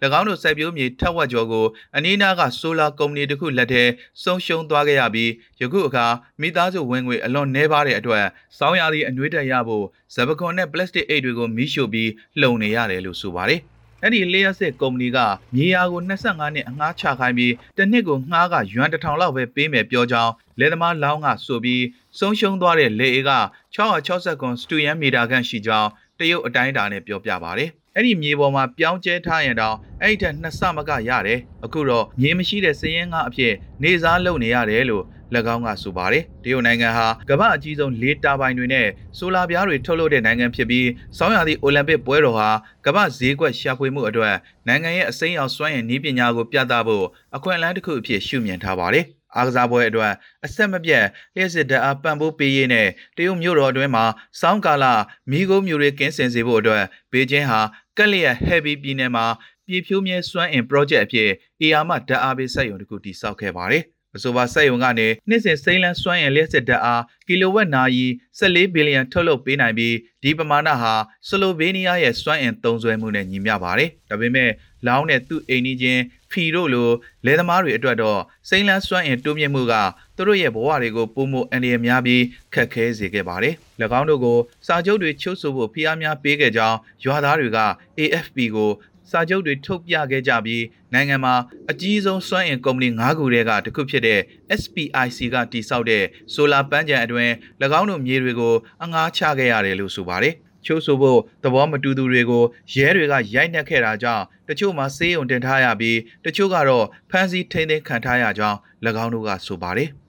[0.20, 3.84] ၎င်းတို့စိုက်ပျိုးမြေထက်ဝက်ကျော်ကိုအနီးနားကဆိုလာကုမ္ပဏီတစ်ခုလက်ထဲ
[4.24, 6.06] ဆုံးရှုံးသွားခဲ့ရပြီးယခုအခါ
[6.42, 8.26] မိသားစုဝင်ငွေအလွန်နှဲပါတဲ့အတွက်
[8.58, 12.10] စောင်းရသည့်အနှွေးတက်ရဖို့ဇပခွန်နဲ့ပလတ်စတစ်အိတ်တွေကိုမီးရှို့ပြီး
[12.42, 13.62] လှုံနေရတယ်လို့ဆိုပါတယ်။
[14.02, 15.18] အဲ့ဒီလျှက်စစ်ကုမ္ပဏီက
[15.56, 21.84] မြေယာကို25နှစ်အငှားချခိုင်းပြီးတစ်နှစ်ကိုငှားကယွမ်တစ်ထောင်လောက်ပဲပေးမယ်ပြောကြောင်းလယ်သမားလောင်းကဆိုပြီး
[22.20, 23.32] ဆုံးရှုံးသွားတဲ့လေအေက
[23.76, 33.54] 660ကွန်စတူယန်မီတာခန့်ရှိကြောင်းတရုတ်အတိုင်းအတာနဲ့ပြောပြပါတယ်။ အဲ့ဒီမြေပေါ်မှာပြောင်းကျဲထားရင်တော့အဲ့ဒီထက်နှစ်ဆမကရတယ်။အခုတော့မြေမရှိတဲ့စည်ရင်ကအဖြစ်
[33.84, 35.04] နေစားလုပ်နေရတယ်လို့၎
[35.54, 42.50] င်းကဆိုပါတယ်။တရုတ်နိုင်ငံဟာကမ္ဘာအကြီးဆုံးလေတာပိုင်တွေနဲ့ဆိုလာပြားတွေထုတ်လုပ်တဲ့နိုင်ငံဖြစ်ပြီးဆောင်းရာသီအိုလံပစ်ပွဲတော်ဟာ
[42.86, 44.36] ကမ္ဘာဈေးကွက်ရှာဖွေမှုအတွက်
[44.68, 47.06] နိုင်ငံရဲ့အစိမ်းအောင်စွမ်းရည်နည်းပညာကိုပြသဖို့
[47.36, 49.06] အခွင့်အလမ်းတစ်ခုအဖြစ်ရှုမြင်ထားပါတယ်။
[49.38, 50.14] အားကစားပွဲအတွက်
[50.46, 51.06] အဆက်မပြတ်
[51.36, 54.06] လျှက်စစ်ဓာတ်အားပံ့ပိုးပေးရေးနဲ့တရုတ်မြို့တော်အတွင်းမှာ
[54.42, 54.86] စောင်းကာလ
[55.32, 57.62] မီးကုန်းမျိုးတွေကင်းစင်စေဖို့အတွက်ဘေကျင်းဟာ
[57.98, 59.26] ကက်လျက် heavy ပြည်နယ်မှာ
[59.68, 61.30] ပြည်ဖြိုးမြဲစွမ်းအင် project အဖြစ်
[61.62, 63.84] အေယာမဓာတ်အားပေးစက်ရုံတစ်ခုတည်ဆောက်ခဲ့ပါတယ်။
[64.16, 68.06] အဆိုပါစက်ရုံကနေနှစ်စဉ်စိမ့်လန်းစွမ်းအင်လျှက်စစ်ဓာတ်အားကီလိုဝက်နာရီ
[68.40, 70.94] 14ဘီလီယံထုတ်လုပ်ပေးနိုင်ပြီးဒီပမာဏဟာ
[71.28, 74.50] ဆလိုဗေးနီးယားရဲ့စွမ်းအင်သုံးစွဲမှုနဲ့ညီမျှပါတယ်။ဒါပေမဲ့
[74.88, 76.90] လောင်းတဲ့သူ့အိမ်နီးချင်းဖီတို့လို
[77.26, 79.74] လယ်သမားတွေအတွက်တော့စိမ့်လန်းစွမ်းအင်တိုးမြင့်မှုက
[80.16, 82.24] သူတို့ရဲ့ဘဝတွေကိုပုံမှုအန္တရာယ်များပြီး
[82.54, 83.54] ခက်ခဲစေခဲ့ပါတယ်။၎
[84.00, 87.60] င်းတို့ကိုစာချုပ်တွေချုပ်ဆိုဖို့ဖိအားများပေးခဲ့ကြောင်းရွာသားတွေက
[88.00, 88.72] AFP ကို
[89.12, 91.36] စာချုပ်တွေထုတ်ပြခဲ့ကြပြီးနိုင်ငံမှာ
[91.72, 94.20] အကြီးဆုံးစွမ်းအင်ကုမ္ပဏီ၅ခုတည်းကတစ်ခုဖြစ်တဲ့
[94.62, 97.32] SPIC ကတည်ဆောက်တဲ့ဆိုလာပန်းခြံအတွင်း၎
[97.80, 102.44] င်းတို့မြေတွေကိုအငှားချခဲ့ရတယ်လို့ဆိုပါတယ်။ချိုးဆိုဖို့သဘောမတူသူတွေကို
[102.76, 108.58] ရဲတွေကရိုက်နှက်ခဲ့တာကြောင့်တချို့မှာဆေးရုံတင်ထားရပြီးတချို့ကတော့ဖမ်းဆီးထိန်းသိမ်းခံထားရကြောင်း၎
[109.04, 109.90] င်းတို့ကဆိုပါတယ်။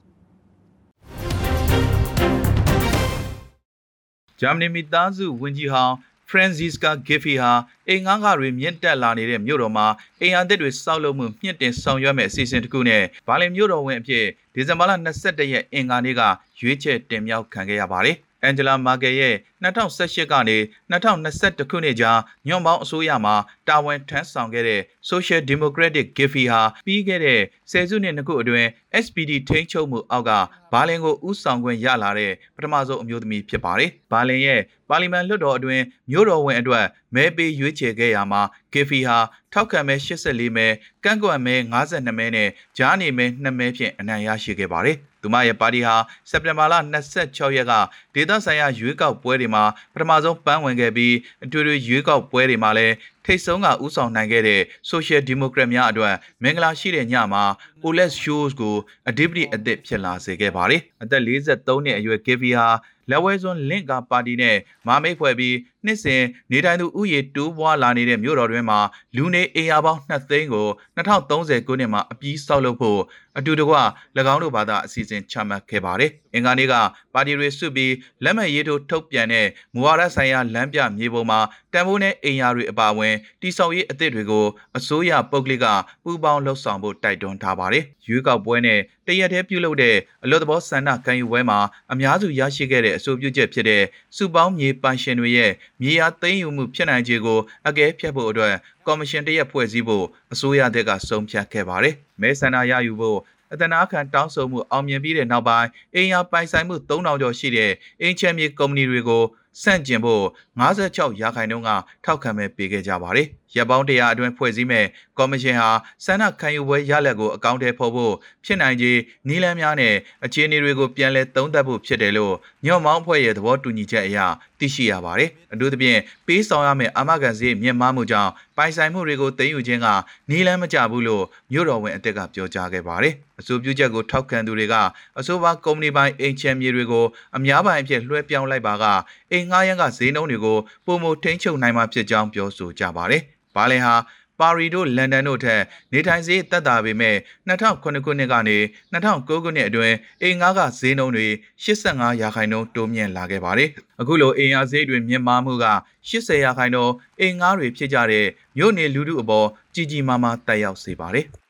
[4.40, 5.94] ဂျာမနီမိသားစုဝန်ကြီးဟောင်း
[6.30, 7.52] Franziska Giffey ဟာ
[7.88, 9.86] အိမ်ငန်းကတွေမြင့်တက်လာနေတဲ့မြို့တော်မှာ
[10.20, 16.22] အိမ်အသစ်တွေစောက်လုပ်မှုမြင့်တင်ဆောင်ရွက်မဲ့အစီအစဉ်တစ်ခုနဲ့ဘာလင်မြို့တော်ဝင်အဖြစ်ဒီဇင်ဘာလ22ရက်အင်္ဂါနေ့က
[16.60, 20.56] ရွေးချယ်တင်မြှောက်ခံခဲ့ရပါတယ်။ အန်ဂျလာမာကယ်ရဲ့2018ကနေ
[20.90, 23.34] 2021ခုနှစ်ကြားညွန့်ပေါင်းအစိုးရမှာ
[23.68, 28.68] တာဝန်ထမ်းဆောင်ခဲ့တဲ့ Social Democratic Giffey ဟာပြီးခဲ့တဲ့ဆယ်စုနှစ်နှစ်ခုအတွင်း
[29.04, 30.30] SPD ထိန်းချုပ်မှုအောက်က
[30.72, 39.18] ဘာလင်ကိုဥဆောင်ခွင့်ရလာတဲ့ပထမဆုံးအမျိုးသမီးဖြစ်ပါတယ်။ဘာလင်ရဲ့ပါလီမန်လွှတ်တော်အတွင်းမြို့တော်ဝင်အတွက်မဲပေးရွေးချယ်ခဲ့ရမှာ Giffey ဟာ
[39.52, 40.66] ထောက်ခံမဲ84မဲ
[41.04, 44.96] ကန့်ကွက်မဲ52မဲနဲ့ကြားနေမဲ2မဲဖြင့်အနိုင်ရရှိခဲ့ပါတယ်။
[45.26, 45.94] သူမရဲ့ပါတီဟာ
[46.30, 46.74] စက်တင်ဘာလ
[47.14, 47.72] 26ရက်က
[48.14, 54.60] ဒေသဆိုင်ရာရွေးကောက်ပွဲတွေမှာပထမဆုံးပန်းဝင်ခဲ့ပြီးအထွေထွေရွေးကောက်ပွဲတွေမှာလည်းထိတ်ဆုံးကဥဆောင်နိုင်ခဲ့တဲ့
[54.90, 57.44] Social Democrat များအတွက်မင်္ဂလာရှိတဲ့ညမှာ
[57.84, 58.76] Oles Shows ကို
[59.08, 62.68] အဓိပတိအသစ်ဖြစ်လာစေခဲ့ပါတယ်။အသက်43နှစ်အရွယ် Givi ဟာ
[63.10, 65.54] လက်ဝဲစွန်းလင့်ကာပါတီနဲ့မာမိတ်ဖွဲ့ပြီး
[65.86, 68.78] နှစ်စဉ်နေထိုင်သူဥယေတိုးပွားလာနေတဲ့မြို့တော်တွင်မှာ
[69.16, 73.00] လူနေအေယာပေါင်း2သိန်းကို2030ခုနှစ်မှာအပြီးဆောက်လုပ်ဖို့
[73.38, 73.74] အတူတကွ၎
[74.32, 76.74] င်းတို့ဘာသာအစီအစဉ်ချမှတ်ခဲ့ပါတယ်။အင်္ဂါနေ့က
[77.14, 77.92] ပါတီတွေစုပြီး
[78.24, 81.40] လက်မှတ်ရေးထိုးထုတ်ပြန်တဲ့မူဝါဒဆိုင်ရာလမ်းပြမြေပုံမှာ
[81.72, 84.46] တန်ဖိုးနဲ့အိမ်ယာတွေအပါအဝင်တိစောက်ရေးအသစ်တွေကို
[84.76, 85.66] အစိုးရပုဂ္ဂလိက
[86.04, 91.58] ပူးပေါင်းလှုပ်ဆောင်ဖို့တိုက်တွန်းထားပါတယ်။ရွေးကောက်ပွဲနဲ့တရက်တည်းပြုလုပ်တဲ့အလွတ်သဘောဆန္ဒခံယူပွဲမှာ
[91.92, 93.82] အများစုရရှိခဲ့တဲ့အဆိုပြုချက်ဖြစ်တဲ့
[94.16, 95.50] စုပေါင်းမြေပိုင်ရှင်တွေရဲ့
[95.82, 98.54] မြေယာသိမ်းယူမှုဖြစ်နိုင်ခြေကိုအကဲဖြတ်ဖို့အတွက်
[98.86, 103.18] ကော်မရှင်တရက်ဖွဲ့စည်းဖို့အစိုးရတက်ကဆုံးဖြတ်ခဲ့ပါတယ်။မဲဆန္ဒရယူဖို့
[103.52, 109.22] အတနာခံတောင်းဆိုမှုအောင်မြင်ပြီးတဲ့နောက်ပိုင်းအိမ်ယာပိုင်ဆိုင်မှု3000ကျော်ရှိတဲ့အင်ချမ်မြေကုမ္ပဏီတွေကို
[109.62, 110.24] စန့်ကျင်ဖို့
[110.60, 111.70] 56ရာခိုင်နှုန်းက
[112.04, 114.86] ထောက်ခံမဲ့ပေးခဲ့ကြပါတယ်။ရပ်ပေါင်းတရားအတွင်းဖွဲ့စည်းမဲ့
[115.18, 115.70] ကော်မရှင်ဟာ
[116.04, 118.92] ဆန္ဒခံယူပွဲရလဒ်ကိုအကောင့်ထဲဖော်ဖို့ဖြစ်နိုင်ခြေ
[119.28, 122.34] နီးလန်းများနဲ့အခြေအနေတွေကိုပြန်လည်သုံးသပ်ဖို့ဖြစ်တယ်လို့
[122.66, 124.18] ညော့မောင်းအဖွဲ့ရဲ့သဘောတူညီချက်အရ
[124.60, 129.86] သိရှိရပါတယ်။အထူးသဖြင့်ပေးဆောင်ရမယ့်အာမခံစည်းမြင့်မားမှုကြောင့်ပိုင်ဆိုင်မှုတွေကိုသိမ်းယူခြင်းက
[130.30, 134.74] နီးလန်းမကျဘူးလို့မြို့တော်ဝင်အသက်ကပြောကြားခဲ့ပါတယ်။အဆိုပြုချက်ကိုထောက်ခံသူတွေက
[135.18, 137.04] အဆိုပါကုမ္ပဏီပိုင်းအိမ်ချမ်းမြေတွေကို
[137.36, 138.84] အများပိုင်းအဖြစ်လွှဲပြောင်းလိုက်ပါက
[139.32, 143.22] အိမ်ငှားရမ်းကဈေးနှုန်းတွေကိုပုံမထိန်းချုပ်နိုင်မှာဖြစ်ကြောင်းပြောဆိုကြပါတယ်။
[143.56, 143.94] ဘာလင်ဟာ
[144.40, 147.16] ပါရီတို့လန်ဒန်တို့ထက်နေထိုင်စည်းတက်တာပေမဲ့
[147.48, 147.88] 2009ခု
[148.18, 148.58] နှစ်ကနေ
[148.92, 151.26] 2009ခုနှစ်အတွင်းအိမ်ငါးကဈေးနှုန်းတွေ
[151.64, 155.66] 85ရာခိုင်နှုန်းတိုးမြင့်လာခဲ့ပါတယ်။အခုလိုအိမ်အားဈေးတွေမြင့်မားမှုက
[156.08, 161.26] 80ရာခိုင်နှုန်းအိမ်ငါးတွေဖြစ်ကြတဲ့မြို့နေလူထုအပေါ်ကြီးကြီးမားမားတက်ရောက်စေပါတယ်။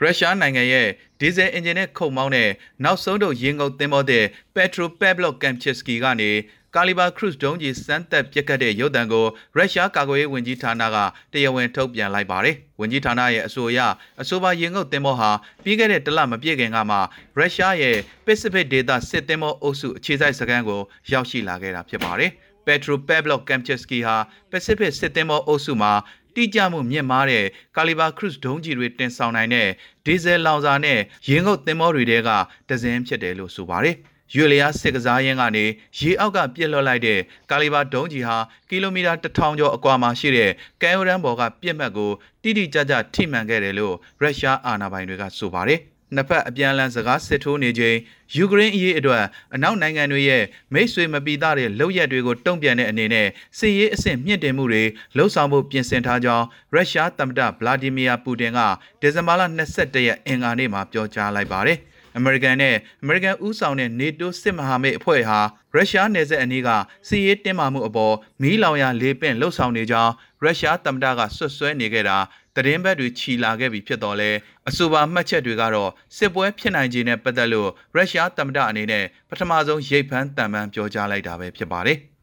[0.00, 0.88] ရုရှားနိုင်ငံရဲ့
[1.20, 2.50] ဒီဇယ်အင်ဂျင်နဲ့ခုတ်မောင်းတဲ့
[2.84, 6.30] နောက်ဆုံးတော့ရင်ငုတ်သင်္ဘောတဲ့ Petro Pavlov Kamchatsky ကနေ
[6.76, 10.96] ကာလီဘာခရုစ်ဒုံးကြီးစမ်းသက်ပစ်ခတ်တဲ့ရုပ်သံကိုရုရှားကာကွယ်ရေးဝန်ကြီးဌာနက
[11.32, 13.80] တရားဝင်ထုတ်ပြန်လိုက်ပါတယ်။ဝန်ကြီးဌာနရဲ့အဆိုအရ
[14.20, 15.30] အဆိုပါရင်ငုတ်သင်္ဘောဟာ
[15.64, 16.96] ပြီးခဲ့တဲ့တလမပြည့်ခင်ကမှ
[17.36, 20.80] ရုရှားရဲ့ Pacific ဒေသစစ်သင်္ဘောအုပ်စုအခြေစိုက်စခန်းကို
[21.12, 22.30] ရောက်ရှိလာခဲ့တာဖြစ်ပါတယ်။
[22.66, 24.16] Petro Pavlov Kamchatsky ဟာ
[24.50, 25.92] Pacific စစ်သင်္ဘောအုပ်စုမှာ
[26.34, 27.44] တိကျမှုမြင့်မားတဲ့
[27.76, 29.68] ကာလီဘာခရုစ်ဒုံးကြီးတွေတင်ဆောင်နိုင်တဲ့
[30.06, 32.30] ဒီဇယ်လောင်စာနဲ့ရင်းငုတ်သင်္ဘောတွေတဲက
[32.68, 33.96] တစင်းဖြစ်တယ်လို့ဆိုပါတယ်။
[34.32, 35.64] ရွေလျားစစ်ကစားရင်းကနေ
[35.98, 38.36] ရေအောက်ကပြစ်လွှတ်လိုက်တဲ့ကာလီဘာဒုံးကြီးဟာ
[38.68, 40.50] ကီလိုမီတာ1000ကျော်အကွာမှာရှိတဲ့
[40.82, 42.10] ကဲယိုရန်ဘော်ကပြစ်မှတ်ကို
[42.42, 45.80] တိတိကျကျထိမှန်ခဲ့တယ်လို့ရုရှားအာဏာပိုင်တွေကဆိုပါတယ်။
[46.14, 47.96] နှစ်ဖက်အပြန်အလှန်စကားစစ်ထိုးနေချိန်
[48.36, 54.82] ယူကရိန်းအရေးအတွက်အနောက်နိုင်ငံတွေရဲ့မိတ်ဆွေမပီသားတဲ့လုပ်ရက်တွေကိုတုံ့ပြန်တဲ့အနေနဲ့စစ်ရေးအဆင့်မြင့်တင်မှုတွေ
[55.16, 58.60] လှုံ့ဆော်မှုပြင်ဆင်ထားကြောင်းရုရှားသမ္မတဗလာဒီမီယာပူတင်က
[59.00, 59.42] ဒီဇင်ဘာလ
[59.74, 61.78] 22ရက်အင်္ဂါနေ့မှာပြောကြားလိုက်ပါတယ်။
[62.16, 65.38] အမေရိကန်နဲ့အမေရိကန်ဦးဆောင်တဲ့ NATO စစ်မဟာမိတ်အဖွဲ့ဟာ
[65.74, 66.68] ရုရှားနယ်စပ်အနီးက
[67.08, 72.18] စစ်ရေးတင်းမာမှုအပေါ်မီးလောင်ရာလေပင့်လှုပ်ဆောင်နေကြောင်းရုရှားသမ္မတကဆွတ်ဆွဲနေခဲ့တာ
[72.56, 74.30] သတင်းဘက်တွေခြီလာခဲ့ပြီဖြစ်တော်လဲ
[74.68, 82.00] အဆိုပါမှတ်ချက်တွေကတော့စစ်ပွဲဖြစ်နိုင်ခြေနဲ့ပတ်သက်လို့ရုရှားသမ္မတအနေနဲ့ပထမဆုံးရိတ်ဖမ်းတံပန်းပြောကြားလိုက်တာပဲဖြစ်ပါတယ်။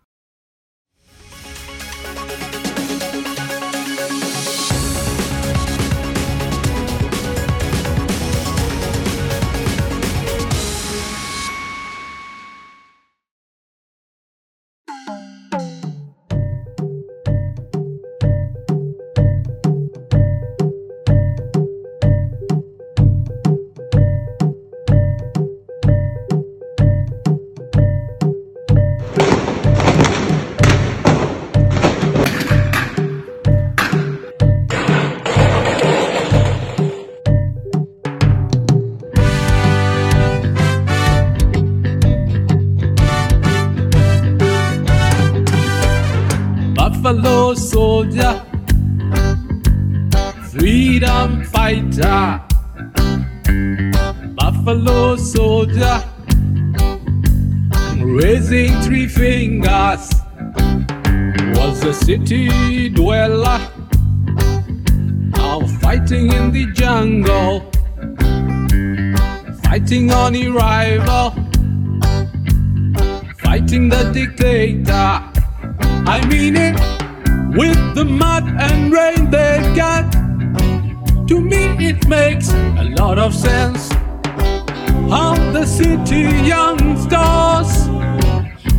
[47.11, 48.41] Buffalo soldier,
[50.49, 52.41] freedom fighter.
[54.33, 56.01] Buffalo soldier,
[57.97, 60.09] raising three fingers,
[61.57, 63.59] was a city dweller.
[65.35, 67.69] Now fighting in the jungle,
[69.63, 71.31] fighting on a rival,
[73.39, 75.27] fighting the dictator.
[76.03, 77.00] I mean it
[77.51, 80.09] with the mud and rain they got.
[81.27, 83.89] To me, it makes a lot of sense.
[85.09, 87.89] How the city youngsters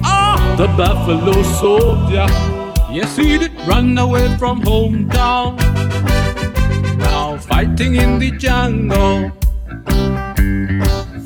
[0.04, 2.26] are the Buffalo Soldier.
[2.90, 5.58] Yes, he did run away from hometown.
[6.98, 9.32] Now fighting in the jungle,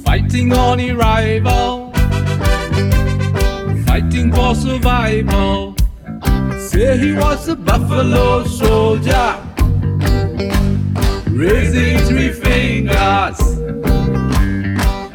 [0.04, 1.92] fighting on a rival,
[3.87, 5.75] fighting for survival.
[6.76, 9.34] Say he was a buffalo soldier,
[11.30, 13.38] raising three fingers.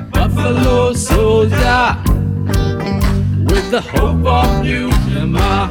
[0.10, 1.84] Buffalo soldier,
[3.45, 5.69] with the hope of new Myanmar.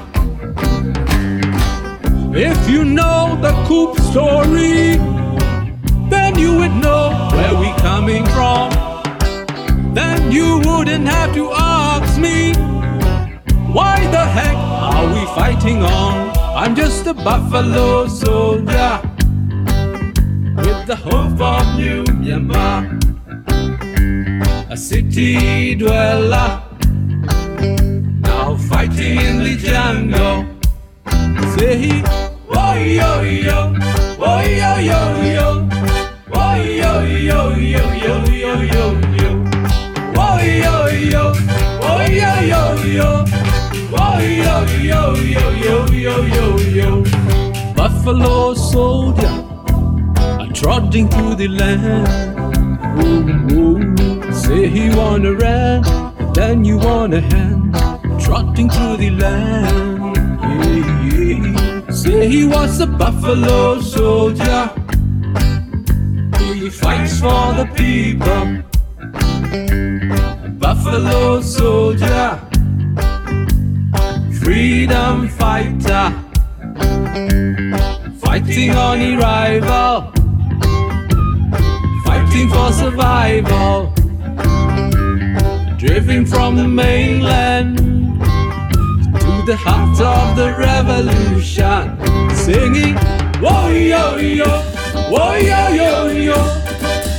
[2.36, 4.96] If you know the Coop story,
[6.08, 8.70] then you would know where we coming from.
[9.92, 12.54] Then you wouldn't have to ask me.
[13.74, 16.36] Why the heck are we fighting on?
[16.56, 19.00] I'm just a buffalo soldier
[20.56, 22.98] with the hope of New Myanmar,
[24.70, 26.62] a city dweller
[28.20, 30.44] now fighting in the jungle.
[31.56, 32.02] Say
[32.48, 33.69] whoa oh, yo yo,
[46.22, 47.04] yo, yo.
[47.74, 49.34] Buffalo soldier,
[50.40, 52.08] I'm trotting through the land.
[53.02, 54.32] Ooh, ooh.
[54.32, 55.84] Say he want a rat,
[56.34, 57.74] then you want a hand.
[58.20, 60.16] Trotting through the land.
[60.62, 61.90] Yeah, yeah.
[61.90, 64.70] Say he was a buffalo soldier.
[66.54, 68.62] He fights for the people.
[70.58, 72.49] Buffalo soldier
[74.50, 76.10] freedom fighter,
[78.18, 80.10] fighting on a rival,
[82.04, 83.94] fighting for survival,
[85.78, 87.78] driven from the mainland
[89.20, 91.96] to the heart of the revolution,
[92.34, 92.96] singing,
[93.40, 94.50] whoa yo yo,
[95.12, 96.38] whoa yo yo yo,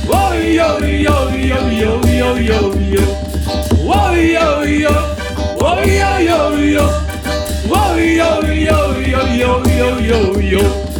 [0.04, 3.04] whoa yo yo yo yo yo yo yo,
[3.86, 4.92] whoa yo yo,
[5.58, 7.11] whoa yo yo yo.
[7.72, 10.91] Whoa, yo, yo, yo, yo, yo, yo, yo.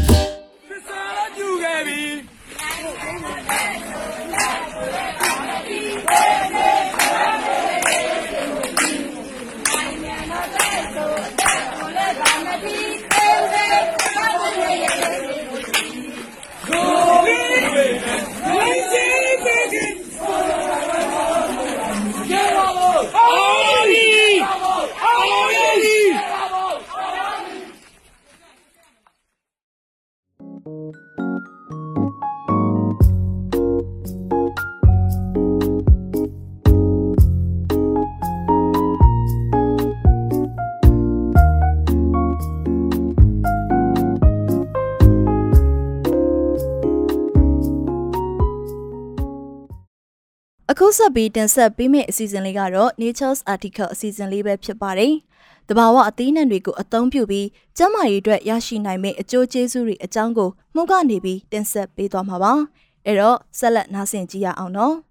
[50.92, 55.12] အခုဆက်ပြီးတင်ဆက်ပေးမယ့်အစီအစဉ်လေးကတော့ Nature's Article အစီအစဉ်လေးပဲဖြစ်ပါတယ်။
[55.68, 62.52] တဘာဝအသီးနှံတွေကိုအသုံးပြုပြီးကျန်းမာရေးအတွက်ရရှိနိုင်မယ့်အကျိုးကျေးဇူးတွေအကြောင်းကိုမှုကနေပြီးတင်ဆက်ပေးသွားမှာပါ။
[63.07, 64.94] အဲ့တော့ဆက်လက်နားဆင်ကြည့်ရအောင်နော်။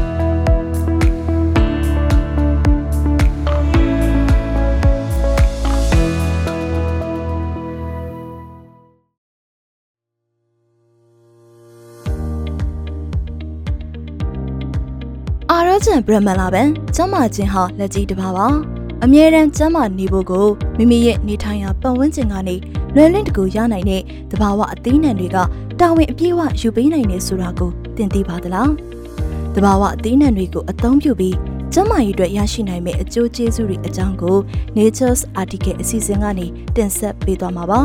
[15.68, 18.46] ။ရဂျန်ဘရမလာပန်ကျမချင်းဟာလက်ကြီးတစ်ပါးပါ။
[19.04, 20.46] အမြဲတမ်းကျမနေဖို့ကို
[20.76, 22.56] မိမိရဲ့နေထိုင်ရာပတ်ဝန်းကျင်ကနေ
[22.94, 25.36] လွယ်လင့်တကူရနိုင်တဲ့တဘာဝအသီးနှံတွေက
[25.80, 28.68] တာဝန်အပြည့်အဝယူပေးနိုင်နေဆိုတာကိုသင်သိပါသလား။
[29.54, 31.36] တဘာဝအသီးနှံတွေကိုအသုံးပြုပြီး
[31.72, 34.38] ကျမကြီးအတွက်ရရှိနိုင်မယ့်အကျိုးကျေးဇူးတွေအကြောင်းကို
[34.76, 36.46] Nature's Article အစီအစဉ်ကနေ
[36.76, 37.80] တင်ဆက်ပေးသွားမှာပါ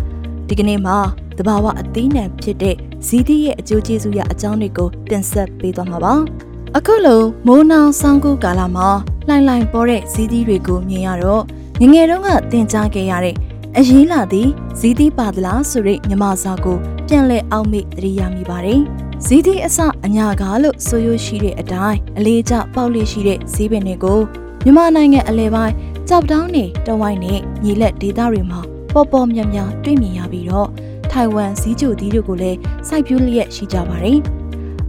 [0.48, 0.96] ။ဒီကနေ့မှာ
[1.38, 6.14] တဘာဝအသီးနှံဖြစ်တဲ့ဇီတိရဲ့အကျိုးကျေးဇူးရအကြောင်းတွေကိုတင်ဆက်ပေးသွားမှာပါ။
[6.78, 8.88] အခုလိုမိုးနောင်ဆောင်းကူကာလမှာ
[9.28, 11.42] လှိုင်လှိုင်ပေါ်တဲ့ဇီးသီးတွေကိုမြင်ရတော့
[11.80, 13.34] ငငယ်တုန်းကသင်ကြားခဲ့ရတဲ့
[13.76, 16.78] အရေးလာသည့်ဇီးသီးပါသလားဆိုတဲ့မြမစာကို
[17.08, 18.80] ပြန်လဲအောင်မေ့တရိယာမိပါတယ်။
[19.26, 24.20] ဇီးသီးအစအညာကားလို့ဆိုရရှိတဲ့အတိုင်းအလေးကျပေါက်လေးရှိတဲ့ဇီးပင်တွေကို
[24.64, 25.74] မြန်မာနိုင်ငံအလဲပိုင်း
[26.08, 28.60] ကြောက်တောင်းနေတဝိုင်းနဲ့ညီလက်ဒေသတွေမှာ
[28.94, 30.68] ပေါ်ပေါ်မြများတွေ့မြင်ရပြီးတော့
[31.10, 34.20] ထိုင်ဝမ်ဇီးကျိုသီးတို့ကိုလည်းစိုက်ပျိုးလျက်ရှိကြပါတယ်။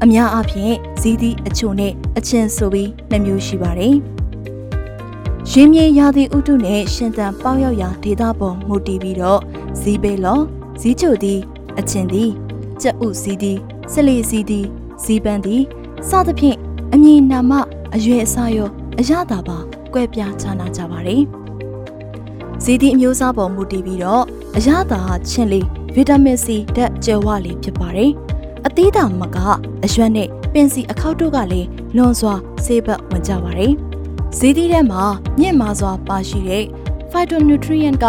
[0.04, 3.96] အများအားဖြင့်ဇီးသီးအချိုနဲ့အချင်းဆိုပြီးနှစ်မျိုးရှိပါတယ်။
[5.52, 9.42] ရင်းမြေရာသီဥတုနဲ့ရှင်သန်ပေါက်ရောက်ရာဒေသပေါ်မူတည်ပြီးတော့
[9.80, 10.40] ဇီးပဲလော
[10.82, 11.40] ဇီးချိုသီး
[11.80, 12.32] အချင်းသီး
[12.82, 13.60] ကြက်ဥဇီးသီး
[13.92, 14.68] ဆလီဇီးသီး
[15.04, 15.64] ဇီးပန်းသီး
[16.10, 16.58] စသဖြင့်
[16.94, 17.52] အမည်နာမ
[17.96, 19.58] အရွယ်အစားရောအရသာပါ
[19.94, 21.22] ကွဲပြားခြားနာကြပါတယ်။
[22.64, 24.24] ဇီးသီးအမျိုးအစားပေါ်မူတည်ပြီးတော့
[24.58, 28.14] အရသာချင်းလေးဗီတာမင်စီဓာတ်ကြွယ်ဝလေးဖြစ်ပါတယ်။
[28.67, 29.38] အသီးသာမက
[29.86, 33.74] အရွက်နဲ့ပင်စီအခောက်တို့ကလည်းလွန်စွာဆေးဘက်ဝင်ကြပါတယ်။
[34.38, 35.04] ဇီးသီးထဲမှာ
[35.39, 36.65] မြင့်မာစွာပါရှိတဲ့
[37.12, 38.06] phytonutrient က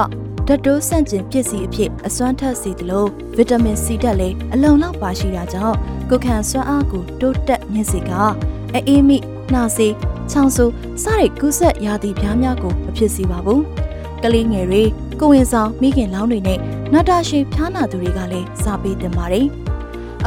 [0.46, 3.04] ဓာတ်တိုးဆန့်ကျင်ပစ္စည်းအဖြစ်အစွမ်းထက်စေသလို
[3.36, 5.76] ဗီတာမင်စီဓာတ်လည်းအလုံလောက်ပါရှိတာကြောင့်
[6.10, 8.10] ကိုယ်ခံစွမ်းအားကိုတိုးတက်မြင့်စေက
[8.74, 9.18] အအေးမိ
[9.52, 9.94] နှာစေး
[10.30, 13.60] ချောင်းဆိုးစတဲ့ကုသရာသီပြားများကိုမဖြစ်စေပါဘူး။
[14.22, 14.82] ကလေးငယ်တွေ
[15.20, 16.58] ကိုဝင်ဆောင်မိခင်လောင်းတွေနဲ့
[16.92, 19.46] နတာရှည်ဖျားနာသူတွေကလည်းစားပေးတင်ပါတယ်။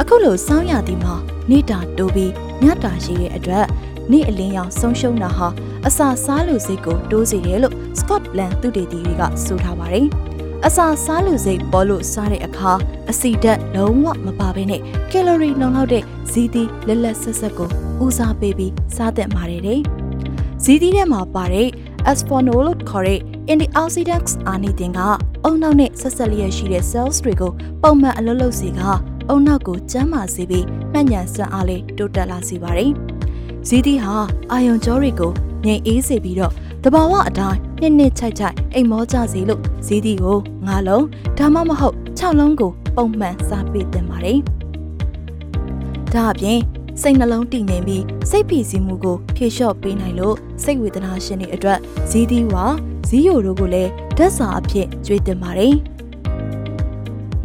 [0.00, 1.14] အခုလိုစောင်းရသည်မှာ
[1.50, 2.32] နေတာတိုးပြီး
[2.62, 3.66] ညတာရှိတဲ့အတွက်
[4.10, 5.48] နေ့အလင်းရောင်ဆုံးရှုံးတာဟာ
[5.86, 10.06] အစာစားလူစိတ်ကိုတိုးစေတယ်လို့ Scotland သုတေသီတွေကဆိုထားပါတယ်။
[10.66, 12.72] အစာစားလူစိတ်ပေါ်လို့စားတဲ့အခါ
[13.10, 14.80] အဆီဓာတ်လုံးဝမပါဘဲနဲ့
[15.10, 17.68] ကယ်လိုရီလုံလောက်တဲ့ဇီးသီးလက်လက်ဆက်ဆက်ကို
[18.04, 19.80] ဦးစားပေးပြီးစားသင့်ပါတယ်တဲ့။
[20.64, 21.68] ဇီးသီးထဲမှာပါတဲ့
[22.10, 23.20] asphonol လို့ခေါ်တဲ့
[23.52, 25.00] antioxidants အာနိသင်က
[25.44, 28.82] အုံနောက်နဲ့ဆက်ဆက်လျက်ရှိတဲ့ cells တွေကိုပုံမှန်အလုပ်လုပ်စေက
[29.28, 32.90] အုံနောက်ကိုကျန်းမာစေပြီးမှတ်ဉာဏ်စွမ်းအားလေးတိုးတက်လာစေပါတယ်။
[33.68, 34.14] ဇီးသီးဟာ
[34.52, 35.32] အာယုံကြောတွေကို
[35.64, 36.52] ငြိမ်အေးစေပြီးတော့
[36.84, 41.06] တဘာဝအတိုင်းနှစ်နှစ်ချိုက်ချိုက်အိမ်မောကြစေလို့ဇီးသီးကို၅လုံး
[41.38, 44.38] ဒါမှမဟုတ်6လုံးကိုပုံမှန်စားပေးတင်ပါတယ်။
[46.12, 46.60] ဒါအပြင်
[47.00, 51.78] စိတ်နှလုံးတည်ငြိမ်ပြီးစိတ်ဖိစီးမှုကိုဖြေလျှော့ပေးနိုင်လို့စိတ်ဝေဒနာရှင်တွေအတွက်
[52.10, 52.64] ဇီးသီးဝါ
[53.08, 55.74] ဇီးယိုတို့ကိုလည်းဓာတ်စာအဖြစ်ကျွေးတင်ပါတယ်။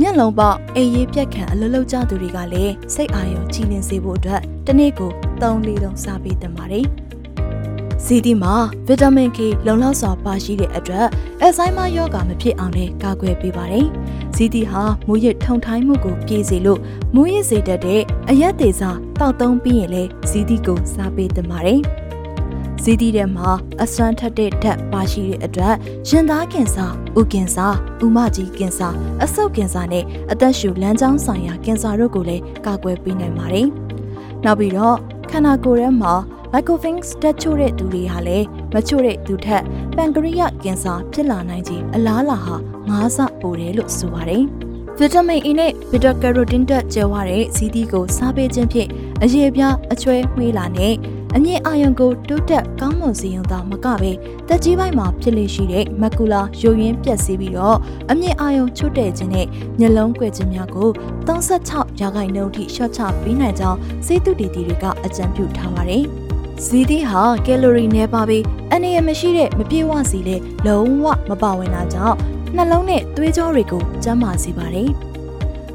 [0.04, 5.12] မျက်လုံးပေါက်အေးရေးပြက်ခံအလလုံးကြသူတွေကလည်းစိတ်အာရုံကြည်လင်စေဖို့အတွက်တစ်နေ့ကို
[5.42, 6.86] 3-4လုံးစားပေးတင်ပါတယ်။
[8.06, 8.54] ဇီတီမှာ
[8.88, 11.08] ဗီတာမင် K လုံလောက်စွာပါရှိတဲ့အတွက်
[11.42, 13.86] အယ်ဇိုင်းမာယောဂါမဖြစ်အောင်လည်းကာကွယ်ပေးပါတယ်။
[14.36, 16.80] ဇီတီဟာမူရစ်ထုံထိုင်းမှုကိုပြေစေလို့
[17.16, 21.82] မူရစ်စေတတ်တဲ့အရက်သေးစားတောက်သုံးပြီးရင်လည်းဇီတီကိုစားပေးသင့်ပါတယ်။
[22.84, 23.50] ဇီတီထဲမှာ
[23.84, 25.76] အစွမ်းထက်တဲ့ဓာတ်ပါရှိတဲ့အတွက်
[26.10, 26.86] ရင်သားကင်ဆာ၊
[27.20, 27.66] ဥကင်ဆာ၊
[28.06, 28.88] ဥမကြီးကင်ဆာ၊
[29.24, 33.68] အဆုတ်ကင်ဆာနဲ့အသက်ရှူလမ်းကြောင်းဆိုင်ရာကင်ဆာတို့ကိုလည်းကာကွယ်ပေးနိုင်ပါတယ်။
[34.46, 34.96] နောက်ပြီးတော့
[35.32, 36.14] ခန္ဓာကိုယ်ထဲမှာ
[36.54, 39.64] Lycophanes တက်ချို့တဲ့သူတွေဟာလည်းမချို့တဲ့သူထက်
[39.96, 42.56] ပန်ကရိယကင်ဆာဖြစ်လာနိုင်ခြင်းအလားလာဟာ
[42.90, 44.44] ၅ဆပိုတယ်လို့ဆိုပါတယ်။
[44.98, 48.90] ဗီတာမင် E နဲ့ဘီတာကရိုတင်တက်ကျဲဝတဲ့ဇီးသီးကိုစားပေးခြင်းဖြင့်
[49.24, 50.94] အရေပြားအချွဲမှွေးလာနဲ့
[51.36, 54.12] အမြင့်အာရုံကိုတိုးတက်ကောင်းမွန်စေရုံသာမကပဲ
[54.48, 57.78] တက်ကြီးပိုင်းမှာဖြစ်လေရှိတဲ့မကူလာယိုရင်းပြက်စီးပြီးတော့
[58.12, 59.48] အမြင့်အာရုံချွတ်တဲ့ခြင်းနဲ့
[59.80, 60.90] မျက်လုံးကွယ်ခြင်းများကို
[61.28, 66.04] 36ရာခိုင်နှုန်းထိရှော့ချပေးနိုင်ကြောင်းစေတုတီတီတွေကအကြံပြုထားပါတယ်။
[66.66, 70.36] ဇီတိဟာကယ်လိုရီနည်းပါပြီးအနေရမရှိတဲ့မပြေဝစီလေ
[70.68, 72.18] လုံးဝမပါဝင်တာကြောင့်
[72.56, 74.92] နှလုံးနဲ့သွေးကြောတွေကိုကျန်းမာစေပါတယ်။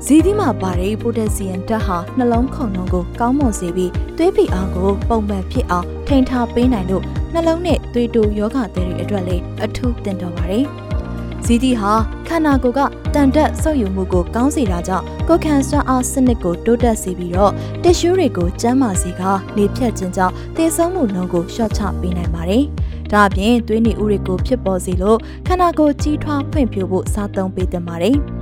[0.05, 10.65] ဇီးသီးမှာပါတဲ့ပိုတက်ဆီယမ်ဓာတ်ဟာနှလုံးခုန်နှုန်းကိုကောင်းမွန်စေပြီးသွေးဖိအားကိုပုံမှန်ဖြစ်အောင်ထိန်းထားပေးနိုင်လို့နှလုံးနဲ့သွေးတိုးယောဂသည်တွေအတွက်လည်းအထူးတင်တော်ပါတယ်။
[11.45, 11.93] ဇီးသီးဟာ
[12.29, 12.81] ခန္ဓာကိုယ်က
[13.15, 19.23] တန်တက်ဆုပ်ယူမှုကိုကောင်းစေတာကြောင့်ကိုယ်ခံစွမ်းအားစနစ်ကိုတိုးတက်စေပြီးတော့တစ်ရှူးတွေကိုကျန်းမာစေက
[19.57, 22.65] လေဖြတ်ခြင်းကြောင့်သေဆုံးမှုနှုန်းကိုလျှော့ချပေးနိုင်ပါတယ်။
[23.13, 28.19] ဒါအပြင်သွေးနေဥတွေကိုဖြစ်ပေါ်စေလို့ခန္ဓာကိုယ်ကြီးထွားဖွံ့ဖြိုးဖို့စားသုံးပေးသင့်ပါတယ်။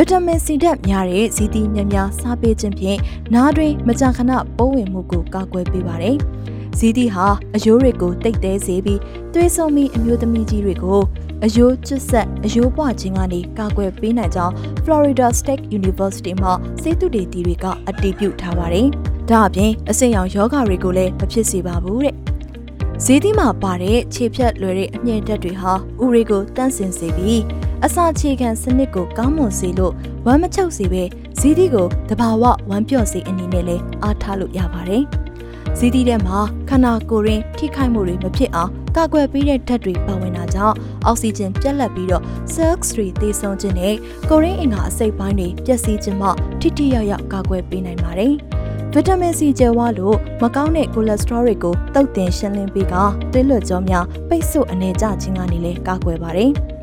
[0.00, 2.98] ဗီတာမင်စီဓာတ်များတဲ့ဇီတိများများစားပေးခြင်းဖြင့်
[3.34, 6.16] နားတွင်မကြာခဏပိုးဝင်မှုကိုကာကွယ်ပေးပါတယ်။
[6.78, 9.00] ဇီတိဟာအယိုးတွေကိုတိတ်သေးစေပြီး
[9.32, 11.00] သွေးဆုံမီအမျိုးသမီးကြီးတွေကို
[11.44, 18.86] အယိုးကျစ်ဆက်အယိုးပွားခြင်းကနေကာကွယ်ပေးနိုင်ကြောင်း Florida State University မှာစေတုတေတီတွေကအတည်ပြုထားပါတယ်။
[19.30, 22.14] ဒါအပြင်အစိမ်းရောင်ယောဂတွေကိုလည်းမဖြစ်စေပါဘူးတဲ့။
[23.04, 25.72] ဈေးသီးမှာပါတဲ့ခြေဖြတ်လွယ်တဲ့အမြင့်တက်တွေဟာ
[26.02, 27.42] ဥရိကိုတန့်စင်စေပြီး
[27.86, 29.94] အစာခြေခံစနစ်ကိုကောင်းမွန်စေလို့
[30.26, 31.02] ဝမ်းမချုပ်စေပဲ
[31.38, 35.04] ဈေးသီးကိုတဘာဝဝမ်းပြော့စေအနေနဲ့လည်းအားထားလို့ရပါတယ်။
[35.78, 42.22] ဇီးသီးထဲမှာခန္ဓာကိုယ်ရင်းထိခိုက်မှုတွေမဖြစ်အောင်ကာကွယ်ပေးတဲ့ဓာတ်တွေပါဝင်တာကြောင့်အောက်ဆီဂျင်ပြတ်လတ်ပြီးတော့
[42.54, 43.94] cells တွေသေဆုံးခြင်းနဲ့
[44.30, 46.28] ကိုရင်းအင်္ဂါအစိတ်ပိုင်းတွေပျက်စီးခြင်းမှ
[46.60, 48.32] ထိထိရောက်ရောက်ကာကွယ်ပေးနိုင်ပါတယ်။
[48.92, 52.94] ဗီတာမင်စီကျယ်ဝလို့မကောင်းတဲ့ကိုလက်စထရောတွေကိုတုတ်တင်ရှင်းလင်းပေးက
[53.32, 56.52] သွေးလွှတ်ကြောများပိတ်ဆို့အနေကျခြင်းကနေလည်းကာကွယ်ပါတယ်။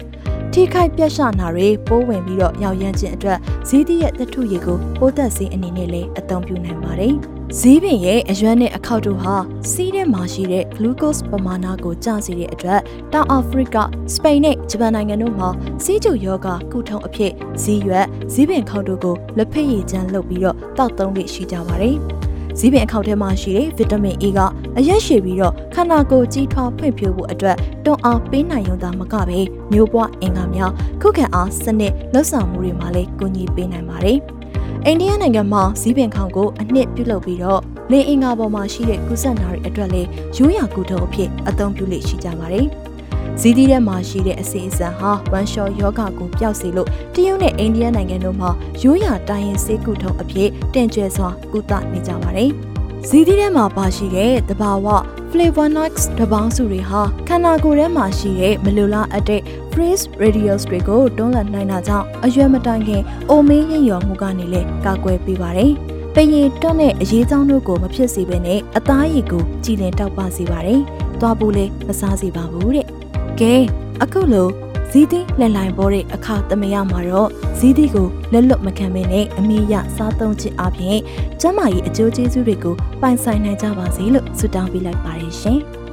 [0.58, 7.16] ထိခိုက်ပြတ်ရှနာတွေပိုးဝင်ပြီးတော့ရောက်ရမ်းခြင်းအတွက်ဇီးသီးရဲ့တထုရည်ကိုပိုးသက်စေးအနေနဲ့လည်းအသုံးပြုနိုင်ပါတယ်။
[7.60, 9.36] ဈေးပင်ရဲ့အရွက်နဲ့အခောက်တို့ဟာ
[9.72, 12.82] စီးထဲမှာရှိတဲ့ glucose ပမာဏကိုကျစေတဲ့အတွက်
[13.14, 13.78] တောင်အာဖရိက၊
[14.14, 15.50] စပိန်နဲ့ဂျပန်နိုင်ငံတို့မှာ
[15.84, 17.32] စီးကျူယောဂကုထုံအဖြစ်
[17.64, 21.98] ဈေးရွက်ဈေးပင်ခောက်တို့ကိုလက်ဖက်ရည်ချမ်းလုပ်ပြီးတော့တောက်သုံးလေးရှိကြပါတယ်။
[22.60, 24.40] ဈေးပင်အခောက်ထဲမှာရှိတဲ့ဗီတာမင် A က
[24.78, 29.40] အရက်ရှည်ပြီးတော့ခန္ဓာကိုယ်ကြီးထွားဖွံ့ဖြိုးဖို့အတွက်တွန်းအားပေးနိုင်ရုံသာမကပဲ
[29.72, 30.72] မျိုးပွားအင်္ဂါများ
[31.02, 34.18] ခုခံအားစနစ်လှုပ်ဆောင်မှုတွေမှာလည်းကူညီပေးနိုင်ပါတယ်။
[34.86, 37.62] အိန္ဒိယနိုင်ငံမှာဇီးပင်ခေါင်ကိုအနှစ်ပြုလုပ်ပြီးတော့
[37.92, 42.68] လေအင်္ဂါပေါ်မှာရှိတဲ့ကုသနာတွေအတွက်လည်းရိုးရာကုထုံအဖြစ်အသုံးပြုလေ့ရှိကြပါတယ်။
[43.42, 48.50] ဇီးသီးထဲမှာရှိတဲ့အစီအစံဟာဝမ်ရှော့ယောဂကိုပျောက်စေလို့တရုတ်နဲ့အိန္ဒိယနိုင်ငံတို့မှာ
[48.84, 52.52] ရိုးရာတိုင်းရင်ဆေးကုထုံအဖြစ်တင်ကျဲစွာကုသနေကြပါတယ်။
[53.10, 54.88] ဇီးသီးထဲမှာပါရှိတဲ့တဘာဝ
[55.32, 59.42] flavonoids တပေါင်းစုတွေဟာခန္ဓာကိုယ်ထဲမှာရှိတဲ့မလိုလားအပ်တဲ့
[59.72, 65.72] freeze radius တွေကိုတွန်းလှန်နိုင်တာကြောင့်အရွယ်မတိုင်ခင်အိုမင်းရင်ရော်မှုကနေလည်းကာကွယ်ပေးပါတယ်။
[66.14, 70.82] ပရင်တွန်းတဲ့အရေးကြောင်းတို့ကိုမဖြစ်စေဘဲနဲ့အသားရည်ကိုကြည်လင်တောက်ပစေပါတယ်။
[71.20, 72.88] သွားဖို့လည်းမစားစေပါဘူးတဲ့။
[73.40, 73.54] ကဲ
[74.02, 74.52] အခုလို့
[74.98, 77.30] ဇီးသီးလက်လိုင်ပေါ်တဲ့အခါသမယမှာတော့
[77.60, 81.00] ဇီးသီးကိုလက်လွတ်မခံမနဲ့အမိရစားသုံးခြင်းအပြင်
[81.42, 85.85] ကျန်းမာရေးအကျိုးကျေးဇူးတွေကိုပိုင်ဆိုင်နိုင်ကြပါစေလို့ဆုတောင်းပေးလိုက်ပါတယ်ရှင်။တင်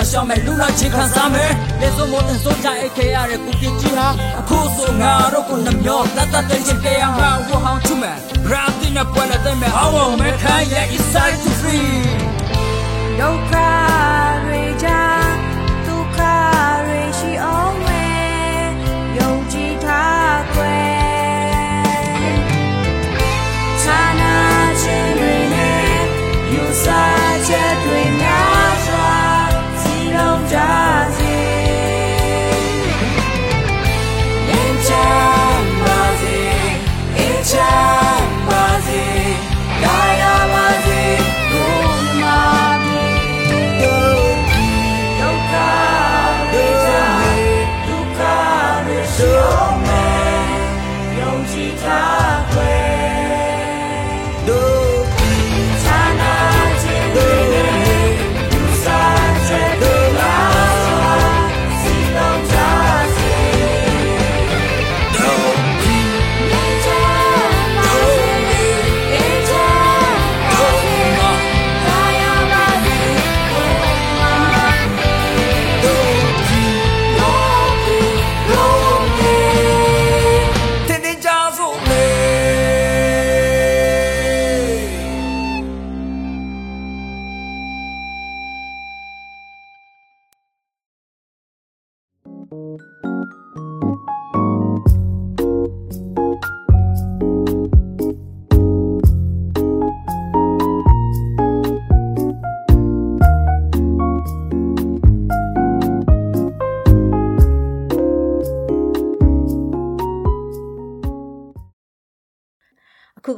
[0.00, 4.08] က်ကရှောင်းမယ်လူနာချင်းခံစားမယ်လက်စုံမို့တင်စိုးချအိတ်ခဲရတဲ့ကုပြကြီးဟာ
[4.40, 8.16] အခုဆိုငါတို့ကိုနှမျောတတ်တတ်တဲ့ချစ်ကြရမှာဝဟောင်းချူမယ်
[8.50, 11.90] ရာတင်နဲ့ပွဲလက်တဲ့မဲ့အဝေါ်မဲ့ခိုင်းရဲ့ inside to free
[13.18, 13.52] ဒုက္ခ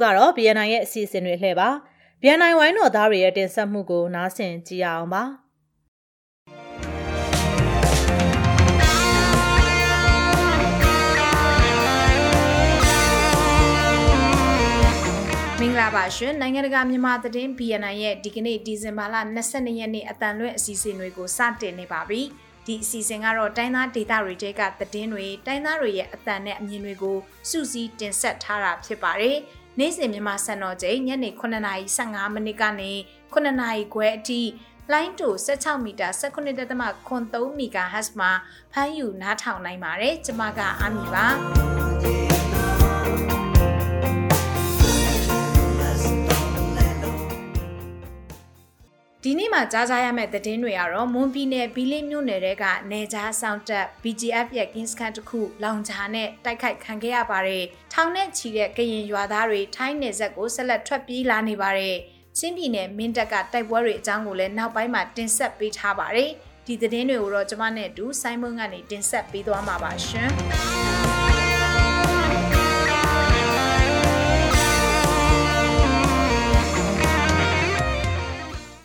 [0.03, 1.69] ကတော့ BNI ရဲ့အစီအစဉ်တွေလှည့်ပါ
[2.21, 5.23] BNI ဝိုင်းတော်သားတွေရဲ့တင်ဆက်မှုကိုနားဆင်ကြည့်ရအောင်ပါ
[15.59, 19.15] မင်္ဂလာပါရှင်နိုင်ငံတကာမြန်မာသတင်း BNN ရဲ့ဒီကနေ့ဒီဇင်ဘာလ
[19.51, 22.21] 22ရက်နေ့အတန်လွင့်အစီအစဉ်တွေကိုစတင်နေပါပြီ
[22.67, 27.17] ဒီအစီအစဉ်ကတော့တိုင်းသားဒေသတွေတဲကသတင်းတွေတိုင်းသားတွေရဲ့အတန်နဲ့အမြင်တွေကို
[27.49, 29.37] စုစည်းတင်ဆက်ထားတာဖြစ်ပါတယ်
[29.81, 31.29] နေ့စဉ်မြန်မာစံတော်ချိန်ညနေ
[31.81, 32.91] 9:15မိနစ်ကနေ
[33.33, 34.41] 9:00နာရီခွဲအထိ
[34.91, 38.31] လိုင်းတူ16မီတာ19.3 MHz မှာ
[38.71, 42.30] ဖမ်းယူနားထောင်နိုင်ပါတယ်ကျွန်မကအာမီပါ
[49.25, 57.63] ဒီနေ့မှာကြားကြရမယ့်သတင်းတွေကတော့မွန်ပြည်နယ်ဘီလင်းမြို့နယ်တဲကနေကြားဆောင်တက် BGF ရဲ့ကင်းစကန်တစ်ခုလောင်ချာနဲ့တိုက်ခိုက်ခံခဲ့ရပါတယ်။
[57.93, 61.95] ထောင်နဲ့ချီတဲ့ကရင်ရွာသားတွေထိုင်းနယ်ဆက်ကိုဆက်လက်ထွက်ပြေးလာနေပါတယ်။
[62.37, 66.29] ချင်းပြည်နယ်မင်းတပ်ကတိုက်ပွဲတွေအကြောင်းကိုလည်းနောက်ပိုင်းမှာတင်ဆက်ပေးထားပါတယ်။
[66.67, 70.29] ဒီသတင်းတွေကိုတော့ကျွန်မနဲ့အတူဆိုင်းမွန်းကနေတင်ဆက်ပေးသွားမှာပါရှင်။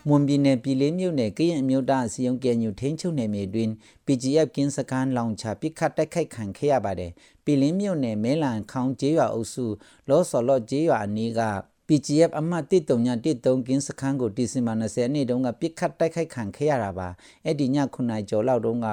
[0.09, 3.70] မမွန်ပြည်နယ်ပြည်လေးမြို့နယ်ကရင်အမျိုးသားအစည်းအရုံးကညူထင်းချုပ်နယ်မြေတွင်
[4.07, 7.12] PGF ကင်းစကန်လောင်ချပစ်ခတ်တိုက်ခိုက်ခံခဲ့ရပါတယ်
[7.44, 9.66] ပြည်လင်းမြို့နယ်မဲလန်ခေါင်းကျေးရွာအုပ်စု
[10.09, 11.40] လောစော်လော့ကျေးရွာအနီးက
[11.88, 17.09] PGF အမှတ်139ကင်းစခန်းကိုဒီဇင်ဘာ20နေ့တုန်းကပြစ်ခတ်တိုက်ခိုက်ခံခဲ့ရတာပါ
[17.44, 18.88] အဲ့ဒီည9ကျော်လောက်တုန်းက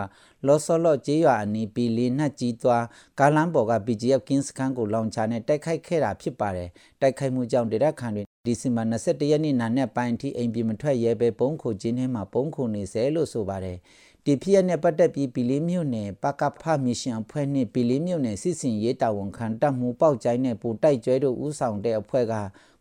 [0.48, 2.86] လောစောလော့ကျေးရွာအနီးပီလီနှက်ကြီးသွား
[3.20, 6.70] ကားလမ်းပေါ်က PGF ကင်းစခန်းကိုလောင်ချနဲ့တိုက်ခိုက်ခဲ့တာဖြစ်ပါတယ်
[7.02, 13.78] တိုက်ခိုက်မှုကြောင့်ဒေသခံတွေ ဒီဇင်ဘာ21ရက်နေ့နာနဲ့ပိုင်းထိအိမ်ပြည်မထွက်ရဲပဲပုံခုချင်းထဲမှာပုံခုနေစေလို့ဆိုပါတယ်
[14.26, 22.36] ဒီဖြစ်ရနဲ့ပတ်သက်ပြီးပီလေးမြို့နယ်ပကဖမစ်ရှင်အဖွဲ့နှင့်ပီလေးမြို့နယ်စစ်စင်ရေးတာဝန်ခံတပ်မှုပေါက်ကျိုင်းနဲ့ပူတိုက်ကျွဲတို့ဦးဆောင်တဲ့အဖွဲ့က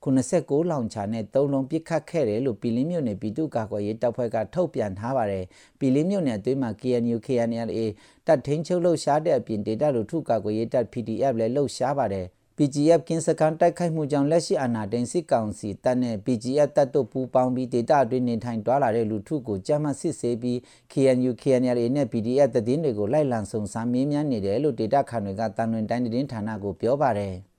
[0.05, 5.45] 89လောင်ချာနဲ့3လုံးပစ်ခတ်ခဲ့တယ်လို့ပီလင်းမြို့နယ်ပြည်သူ့ကာကွယ်ရေးတပ်ဖွဲ့ကထုတ်ပြန်ထားပါတယ်။
[5.79, 7.81] ပီလင်းမြို့နယ်အတွင်းမှာ KNU KNLA
[8.27, 20.59] တပ်ထင်းချုပ်လှုပ်ရှားတဲ့အပြင်ဒေတာလူထုကာကွယ်ရေးတပ် PDF လည်းလှုပ်ရှားပါတယ်။ PGF ကင်းစကန်တိုက်ခိုက်မှုကြောင့်လက်ရှိအာဏာသိမ်းစစ်ကောင်စီတပ်နဲ့ PGF တပ်တို့ပူးပေါင်းပြီးဒေတာအတွင်းနေထိုင်တွာလာတဲ့လူထုကိုကြမ်းမှတ်စစ်ဆေးပြီး
[20.93, 27.37] KNU KNLA နဲ့ PDF တည်င်းတွေကိုလိုက်လံစုံစမ်းမေးမြန်းနေတယ်လို့ဒေတာခန်တွေကတန်လွင်တိုင်းသတင်းဌာနကိုပြောပါတယ်။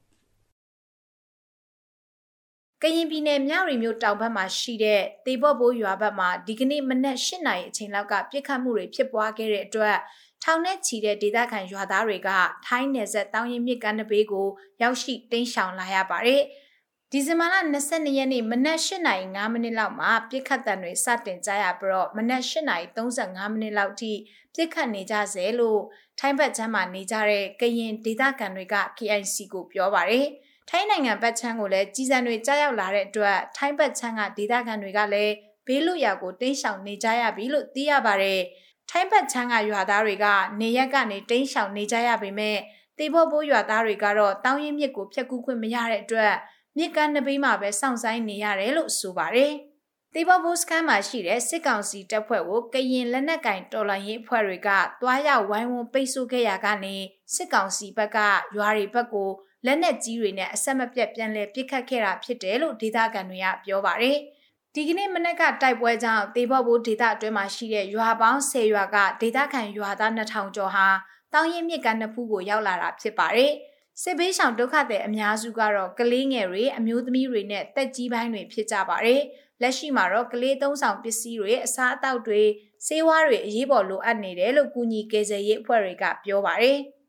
[2.81, 9.97] ကရင်ပြည်နယ်မြရီမြို့တောင်ဘက်မှာရှိတဲ့တေဘော့ဘိုးရွာဘက်မှာဒီကနေ့မနက်၈နာရီအချိန်လောက်ကပြစ်ခတ်မှုတွေဖြစ်ပွားခဲ့တဲ့အတွက်
[10.43, 12.29] ထောင်နဲ့ချီတဲ့ဒေသခံရွာသားတွေက
[12.65, 14.47] ထိုင်းနယ်စပ်တောင်ရင်မြစ်ကမ်းနဘေးကို
[14.81, 16.41] ရောက်ရှိတင်းရှောင်လာရပါတယ်။
[17.11, 17.55] ဒီဇင်ဘာလ
[17.87, 24.11] 22ရက်နေ့မနက်8:05မိနစ်လောက်မှာပြစ်ခတ်တံတွေစတင်ကြရပြီးတော့မနက်8:35မိနစ်လောက်ထိ
[24.55, 25.81] ပြစ်ခတ်နေကြစေလို့
[26.19, 30.25] ထိုင်းဘက်ချမ်းမှာနေကြတဲ့ကရင်ဒေသခံတွေက KIC ကိုပြောပါတယ်။
[30.69, 35.33] ထိုင်းနိုင်ငံဘက်ချမ်းကိုလည်းကြီးစံတွေကြားရောက်လာတဲ့အတွက်ထိုင်းဘက်ချမ်းကဒေသခံတွေကလည်း
[35.67, 38.41] ဘေးလွတ်ရာကိုတင်းရှောင်နေကြရပြီလို့သိရပါတယ်။
[38.89, 40.25] ထိုင်းဘက်ချမ်းကရွာသားတွေက
[40.61, 42.57] နေရက်ကနေတင်းရှောင်နေကြရပေမဲ့
[42.97, 46.33] တေဖို့ဘိုးရွာသားတွေကတော့တောင်းရင်မြစ်ကိုဖျက်ကူးခွင့်မရတဲ့အတွက်
[46.77, 49.53] မြစ်ကမ်းနဘေးမှာပဲစောင့်ဆိုင်နေရတယ်လို့ဆိုပါတယ်။
[50.13, 54.69] တေဘောဘိုစကန်မှာရှိတဲ့စစ်ကောင်စီတပ်ဖွဲ့ကိုကရင်လက်နက်ကင်တော်လှန်ရေးအဖွဲ့တွေက
[55.01, 56.95] တွားရောက်ဝိုင်းဝန်းပိတ်ဆို့ခဲ့ရကနေ
[57.35, 58.17] စစ်ကောင်စီဘက်က
[58.57, 59.29] ရွာတွေဘက်ကို
[59.65, 64.17] လက်နက်ကြီးတွေနဲ့အဆက်မပြတ်ပြန်လည်ပစ်ခတ်ခဲ့တာဖြစ်တယ်လို့ဒေသခံတွေကပြောပါတယ်။
[64.75, 70.87] ဒီကနေ့မနက်ကတိုက်ပွဲကြောင့်တေဘော့ဘိုးဒေသအတွင်းမှာရှိတဲ့ရွာပေါင်း10ရွာကဒေသခံရွာသား2000ကျော်ဟာ
[71.33, 73.51] တောင်ရင်မြစ်ကမ်းနှစ်ဖူးကိုရောက်လာတာဖြစ်ပါတယ်။
[74.01, 79.21] စစ်ဘေးရှောင်ဒုက္ခသည်အများစုကတော့ကလေးငယ်တွေအမျိုးသမီးတွေနဲ့တက်ကြီးပိုင်းတွေဖြစ်ကြပါတယ်။
[79.61, 82.41] လက်ရှိမှာတော့ကလေးသုံးဆောင်ပစ္စည်းတွေအစားအသောက်တွေ
[82.87, 86.79] စေဝါးတွေအရေးပေါ်လိုအပ်နေတယ်လို့ကုညီကေဇယ်ရေးအဖွဲ့တွေကပြောပါတယ်။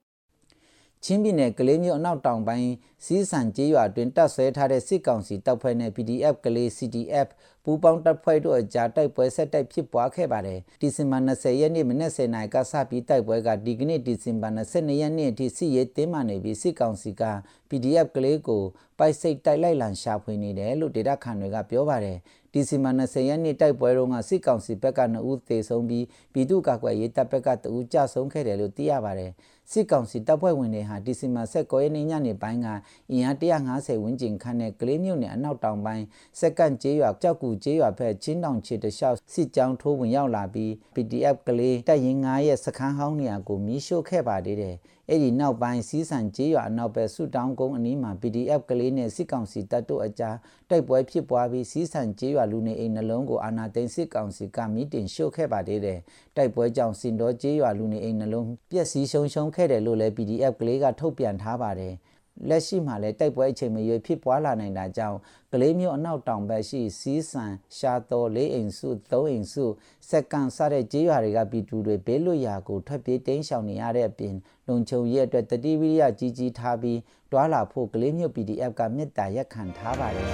[1.06, 2.70] ချင်းပြည်နယ်ကလေးမြို့အနောက်တောင်ပိုင်း
[3.04, 7.28] စီးဆန်ကျေးရွာတွင်တပ်ဆွဲထားတဲ့စစ်ကောင်စီတပ်ဖွဲ့နဲ့ PDF ကလေး CDF
[7.66, 17.22] ပူးပေါင်းတပ်ဖွဲ့တို့အကြားတိုက်ပွဲဆက်တိုက်ဖြစ်ပွားခဲ့ပါတယ်။ဒီဇင်ဘာ20ရက်နေ့မနက်10:00နာရီကစပြီးတိုက်ပွဲကဒီကနေ့ဒီဇင်ဘာ22ရက်နေ့အထိစစ်ရေးတင်းမာနေပြီးစစ်ကောင်စီက
[17.68, 18.62] PDF ကလေးကို
[18.98, 22.18] ပိုက်စိတ်တိုက်လိုက်လံရှာဖွေနေတယ်လို့ဒေတာခန်တွေကပြောပါတယ်။
[22.52, 29.32] ဒီဇင်ဘာ20ရက်နေ့တိုက်ပွဲတုန်းကစစ်ကောင်စီဘက်က2ဦးသေဆုံးပြီးပြည်သူ့ကာကွယ်ရေးတပ်ဘက်က2ဦးကြာဆုံးခဲ့တယ်လို့သိရပါတယ်။
[29.70, 32.68] စစ်ကောင်စီတပ်ဖွဲ့ဝင်တွေဟာဒီဇင်ဘာ16ရက်နေ့ညနေပိုင်းက
[33.10, 36.04] အင်အား150ဝန်းကျင်ခန့်နဲ့ကလေးမြို့နယ်အနောက်တောင်ပိုင်း
[36.40, 44.76] စက္ကန့်ကျေးရွာကြောက်ကူကျေးရွာဘက်ချင်းတောင်ခြေတလျှောက်စစ်ကြောင်းထိုးဝင်ရောက်လာပြီး PDF ကလေးတပ်ရင်း9ရဲ့စခန်းဟောင်းနေရာကိုမီးရှို့ခဲ့ပါသေးတယ်။
[45.08, 50.36] အဲ့ဒီနောက်ပိုင်းစီးဆန်ကျေးရွာအနောက်ဘက်ဆူတောင်းကုန်းအနီးမှာ PDF ကလေးနဲ့စစ်ကောင်စီတပ်တို့အကြား
[50.70, 55.98] တိုက်ပွဲဖြစ်ပွားပြီးစီးဆန်ကျေးရွာလူနေအိမ်နှလုံးကိုအာဏာသိမ်းစစ်ကောင်စီကမိတင်ရှို့ခဲ့ပါသေးတယ်။
[56.36, 61.94] တိုက်ပွဲကြောင့်စင်တော်ကျေးရွာလူနေအိမ်နှလုံးပျက်စီးရှုံရှုံခဲ့တယ်လို့လည်း PDF ကလေးကထုတ်ပြန်ထားပါတယ်။
[62.48, 65.18] လက်ရှိမှာလည်းတိုက်ပွဲအချိန်မရွေးဖြစ်ပွားလာနိုင်တာကြောင့်
[65.52, 69.64] ကလေးမျိုးအနောက်တောင်ဘက်ရှိစီးဆန်ရှာတော်လေးအိမ်စုသုံးအိမ်စု
[70.10, 74.34] စက္ကန်စတဲ့ကျေးရွာတွေကပြည်သူတွေဘေးလွတ်ရာကိုထွက်ပြေးတိမ်းရှောင်နေရတဲ့အပြင်
[74.68, 76.98] လုံခြုံရေးအတွက်တတိဝိရိယကြီးကြီးထားပြီး
[77.32, 80.32] တွာလာဖို့ကလေးမျိုး PDF ကမြစ်တာရက်ခံထားပါတယ်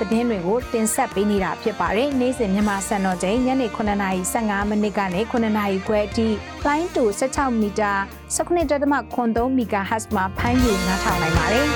[0.00, 6.28] သတင်းတွေကိုတင်ဆက်ပေးနေတာဖြစ်ပါတယ်။နေ့စဉ်မြန်မာစံတော်ချိန်ညနေ9:15မိနစ်ကနေ9:00ခွဲအထိ
[6.66, 7.92] line to 16မီတာ
[8.36, 11.66] 19.3 MHz မှာဖမ်းယူနားထောင်နိုင်ပါတယ်။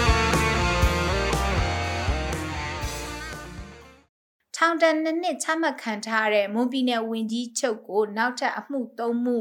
[4.56, 9.36] ထောင်တန်နှစ်နှစ်ချမှတ်ခံထားတဲ့မွန်ပြည်နယ်ဝင်ကြီးချုပ်ကိုနောက်ထပ်အမှု၃မှု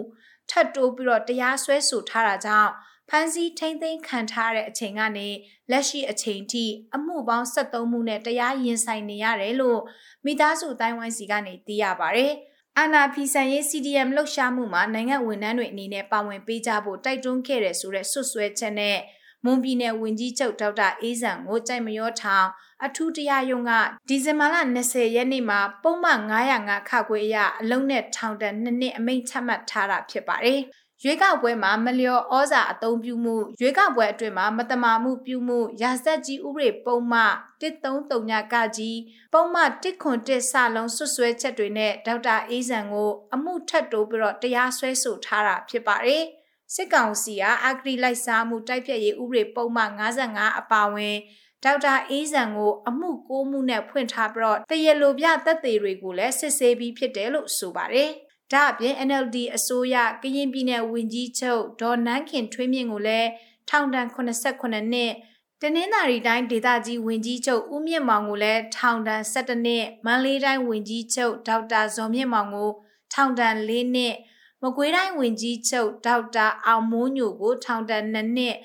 [0.49, 2.71] ထပ်တိုးပြီးတော့တရားစွဲဆိုထားတာကြောင့်
[3.09, 5.27] ဖမ်းဆီးထိန်းသိမ်းခံထားတဲ့အချိန်ကနေ
[5.71, 9.79] လက်ရှိအချိန်ထိအမှုပေါင်း73မှုနဲ့တရားရင်ဆိုင်နေရတယ်လို့
[10.25, 12.27] မိသားစုတိုင်းဝိုင်းစီကနေသိရပါဗျ။
[12.79, 18.97] အာနာဖီဆန်ရေး CDM လှုပ်ရှားမှုမှာနိုင်ငံဝန်ထမ်းတွေအနေနဲ့ပါဝင်ပေးကြဖို့တိုက်တွန်းခဲ့တယ်ဆိုတဲ့ဆွဆွဲချက်နဲ့
[19.45, 22.47] မွန်ပြည်နယ်ဝန်ကြီးချုပ်ဒေါက်တာအေးဆန်ကိုကြိုက်မရောထောင်
[22.85, 23.71] အထူးတရားရုံးက
[24.09, 30.61] ဒီဇင်ဘာလ20ရက်နေ့မှာပုံမှန်905ခါခွေအရအလုံးနဲ့ထောင်တန်း2နှစ်အမိန့်ချမှတ်ထားတာဖြစ်ပါတယ်။
[31.03, 37.21] ရွေးကောက်ပွဲမှာမလျော်ဩဇာအသုံးပြုမှုရွေးကောက်ပွဲအတွင်းမှာမတမာမှုပြုမှုရာဇသက်ကြီးဥပဒေပုံမှ
[37.61, 38.99] 133ကကြီး
[39.33, 46.23] ပုံမှ101စလုံးဆွဆွဲချက်တွေနဲ့ဒေါက်တာအေးဇံကို အမှုထပ်တိုးပြီးတော့တရားစွဲဆိုထားတာဖြစ်ပါတယ်
[46.73, 49.83] စစ်ကောင်စီကအဂရိလိုက်စားမှုတိုက်ဖြတ်ရေးဥပဒေပုံမှ
[50.21, 51.15] 55အပါအဝင်
[51.63, 58.11] ဒေါက်တာအေးဇံကို အမှုကိုမှုနဲ့ဖွင့်ထားပြီးတော့တရလိုပြသက်သေတွေကိုလည်းစစ်ဆေးပြီးဖြစ်တယ်လို့ဆိုပါတယ်။
[58.51, 63.29] ဒါအပြင် NLD အစိုးရကရင်ပြည်နယ်ဝန်ကြီးချုပ်ဒေါ်နန်းခင်ထွေးမြင့်ကိုလည်း
[63.69, 65.11] ထောင်ဒဏ်89နှစ်
[65.61, 72.71] တနင်္သာရီတိုင်းဒေသကြီးဝန်ကြီးချုပ်ဦးမြင့်မောင်ကိုလည်းထောင်ဒဏ်17နှစ်မန္တလေးတိုင်းဝန်ကြီးချုပ်ဒေါက်တာဇော်မြင့်မောင်ကို
[73.13, 74.15] ထောင်ဒဏ်4နှစ်
[74.61, 78.55] မကွေးတိုင်းဝန်ကြီးချုပ်ဒေါက်တာအောင်မိုးညိုကိုထောင်ဒဏ်2နှစ်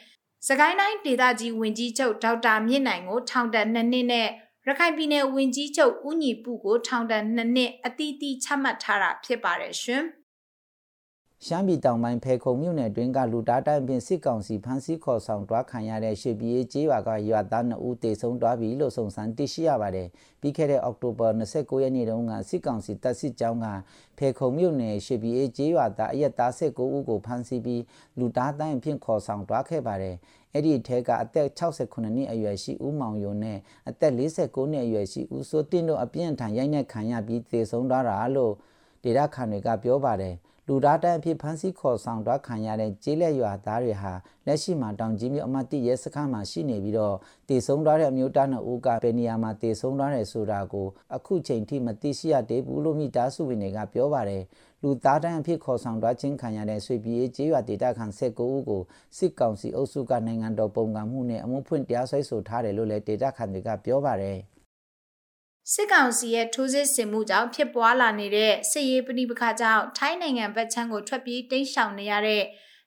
[0.46, 4.28] စကိုင်းတိုင်းဒေသကြီးဝန်ကြီးချုပ်ဒေါက်တာမြင့်နိုင်ကိုထောင်ဒဏ်2နှစ်နဲ့
[4.68, 10.04] ရခိုင်ပြည်နယ်ဝန်ကြီးချုပ်ဦးညီပုကိုထောင်ဒဏ်2နှစ်အတိအသီးချမှတ်ထားတာဖြစ်ပါတယ်ရှင်။
[11.46, 20.08] ရှမ်းပြည်တောင်ပိုင်းဖေခုံမြို့နယ်တွင်ကလူသားတိုင်းပင်စစ်ကောင်စီဖမ်းဆီးခေါ်ဆောင်တွားခံရတဲ့ရှေပြည်ကျေးရွာကရွာသား2ဦးတေဆုံးတွားပြီလို့စုံစမ်းသိရှိရပါတယ်။
[20.40, 23.66] ပြီးခဲ့တဲ့အောက်တိုဘာ29ရက်နေ့တုန်းကစစ်ကောင်စီတပ်စစ်ကြောင်းက
[24.18, 27.82] ဖေခုံမြို့နယ်ရှေပြည်ကျေးရွာသားအရက်သား19ဦးကိုဖမ်းဆီးပြီး
[28.18, 30.16] လူသားတိုင်းအဖြစ်ခေါ်ဆောင်တွားခဲ့ပါတယ်။
[30.52, 38.54] အဲ့ဒီထဲကအသက်68နှစ်အရွယ်ရှိဦးမောင်ယုံနဲ့အသက်49နှစ်အရွယ်ရှိဦးစိုးတင်တို့အပြင်းထန်ရိုက်နှက်ခံရပြီးတေဆုံးသွားတာလို့
[39.04, 40.36] ဒေတာခန်တွေကပြောပါတယ်။
[40.72, 44.12] လူသားတန်းအဖြစ်ဖမ်းဆီးခေါ်ဆောင်တော့ခံရတဲ့ကျေးလက်ရွာသားတွေဟာ
[44.46, 47.16] လက်ရှိမှာတောင်ကြီးမြို့အမတ်တိရဲစခန်းမှာရှိနေပြီးတော့
[47.48, 50.86] တည်ဆုံသွားတဲ့အမျိုးသားနှစ်ဦးကဘယ်နေရာမှာတည်ဆုံသွားတယ်ဆိုတာကို
[51.16, 54.42] အခုချိန်ထိမသိရှိရသေးဘူးလို့မိသားစုဝင်တွေကပြောပါတယ်
[54.82, 58.82] လူသားတန်းအဖြစ်ခေါ်ဆောင်သွားခြင်းခံရတဲ့ဆွေပြည်ကျေးရွာဒေသခံ19ဦးကို
[59.16, 64.38] စစ်ကောင်စီအုပ်စုကနိုင်ငံတော်ပုံကံမှုနဲ့အမှုဖွင့်တရားစွဲဆိုထားတယ်လို့လည်းဒေသခံတွေကပြောပါတယ်
[65.72, 72.42] စစ်ကောင်စီရဲ့ထိုးစစ်ဆင်မှုကြောင့်ဖြစ်ပွားလာနေတဲ့စစ်ရေးပဋိပက္ခကြောင့်ထိုင်းနိုင်ငံဘက်ခြမ်းကိုထွက်ပြေးတိမ်းရှောင်နေရတဲ့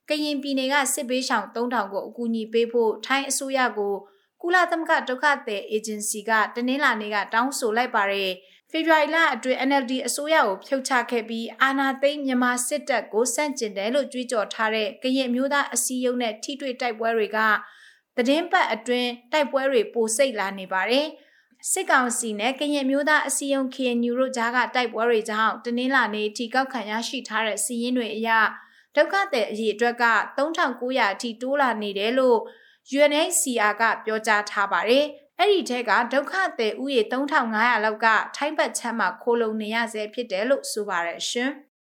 [0.09, 3.93] ကရင်ပြည်နယ်ကစစ်ဘေးရှောင်3000ကိုအကူအညီပေးဖို့ထိုင်းအစိုးရကို
[4.41, 8.31] ကုလသမဂ္ဂဒုက္ခသည်အေဂျင်စီကတနင်္လာနေ့ကတောင်းဆိုလိုက်ပါတယ်
[8.75, 17.39] ဖေဖော်ဝါရီလအတွင်း NLD အစိုးရကိုဖြုတ်ချခဲ့ပြီးအာဏာသိမ်းမြန်မာစစ်တပ်ကိုစန့်ကျင်တယ်လို့ကြွေးကြော်ထားတဲ့ကရင်မျိုးသားအစည်းအရုံးနဲ့ထိတွေ့တိုက်ပွဲတွေက
[18.17, 21.07] သတင်းပတ်အတွင်းတိုက်ပွဲတွေပိုစိတ်လာနေပါတယ်။
[21.71, 28.29] စစ်ကောင်စီနဲ့ကရင်မျိုးသားအစည်းအရုံး KNU တို့ကြားကတိုက်ပွဲတွေကြောင့်တနင်္လာနေ့ထိကောက်ခံရရှိထားတဲ့စီးရင်တွေအရ
[28.95, 30.05] ဒုက္ခသည်အရေအတွက်က
[30.37, 32.39] 3900အထိတိုးလာနေတယ်လို့
[32.95, 35.07] UNHCR ကပြောကြားထားပါတယ်။
[35.39, 41.51] အဲ့ဒီထက်ကဒုက္ခသည်ဥယေ3500လောက်ကထိုင်းဘက်ချမ်းမှာခိုးလုံနေရဆဲဖြစ်တယ်လို့ဆိုပါတယ်ရှင်။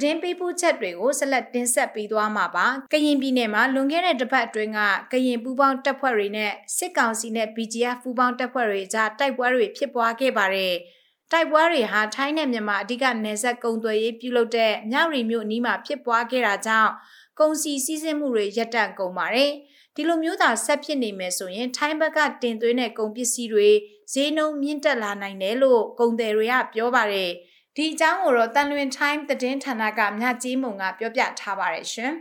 [0.00, 4.80] သတင်းပေးပို့ချက်တွေကိုဆက်လက်တင်ဆက်ပေးသွားမှာပါ။ကရင်ပြည်နယ်မှာလွန်ခဲ့တဲ့တစ်ပတ်အတွင်းက
[5.12, 10.74] ကရင်ပူးပေါင်းတပ်ဖွဲ့တွေနဲ့စစ်ကောင်စီနဲ့ BGF ပူးပေါင်းတပ်ဖွဲ့တွေကြားတိုက်ပွဲတွေဖြစ်ပွားခဲ့ပါတယ်။
[11.32, 16.92] တိုက်ပွဲတွေဟာထိုင်းနဲ့မြန်မာအဓိကနယ်စပ်ကုံသွယ်ရေးပြုလုပ်တဲ့မြရီမြို့အနီးမှာဖြစ်ပွားခဲ့တာကြောင့်
[17.38, 19.50] ကုန်စည်စည်းစိမ်မှုတွေရပ်တန့်ကုန်ပါတယ်။
[19.94, 23.68] ဒီလိုမျိုးသာဆက်ဖြစ်နေမယ်ဆိုရင်ထိုင်းဘက်ကတင်သွင်းတဲ့ကုန်ပစ္စည်းတွေ
[24.12, 27.30] ဈေးနှုန်းမြင့်တက်လာနိုင်တယ်လို့ကုန်သည်တွေကပြောပါတယ်။
[27.80, 32.12] ဒီအကြောင်းကိုတော့တန်လွင် time သတင်းဌာနကမြကြီးမုံကပြောပြထားပါတယ်ရှင်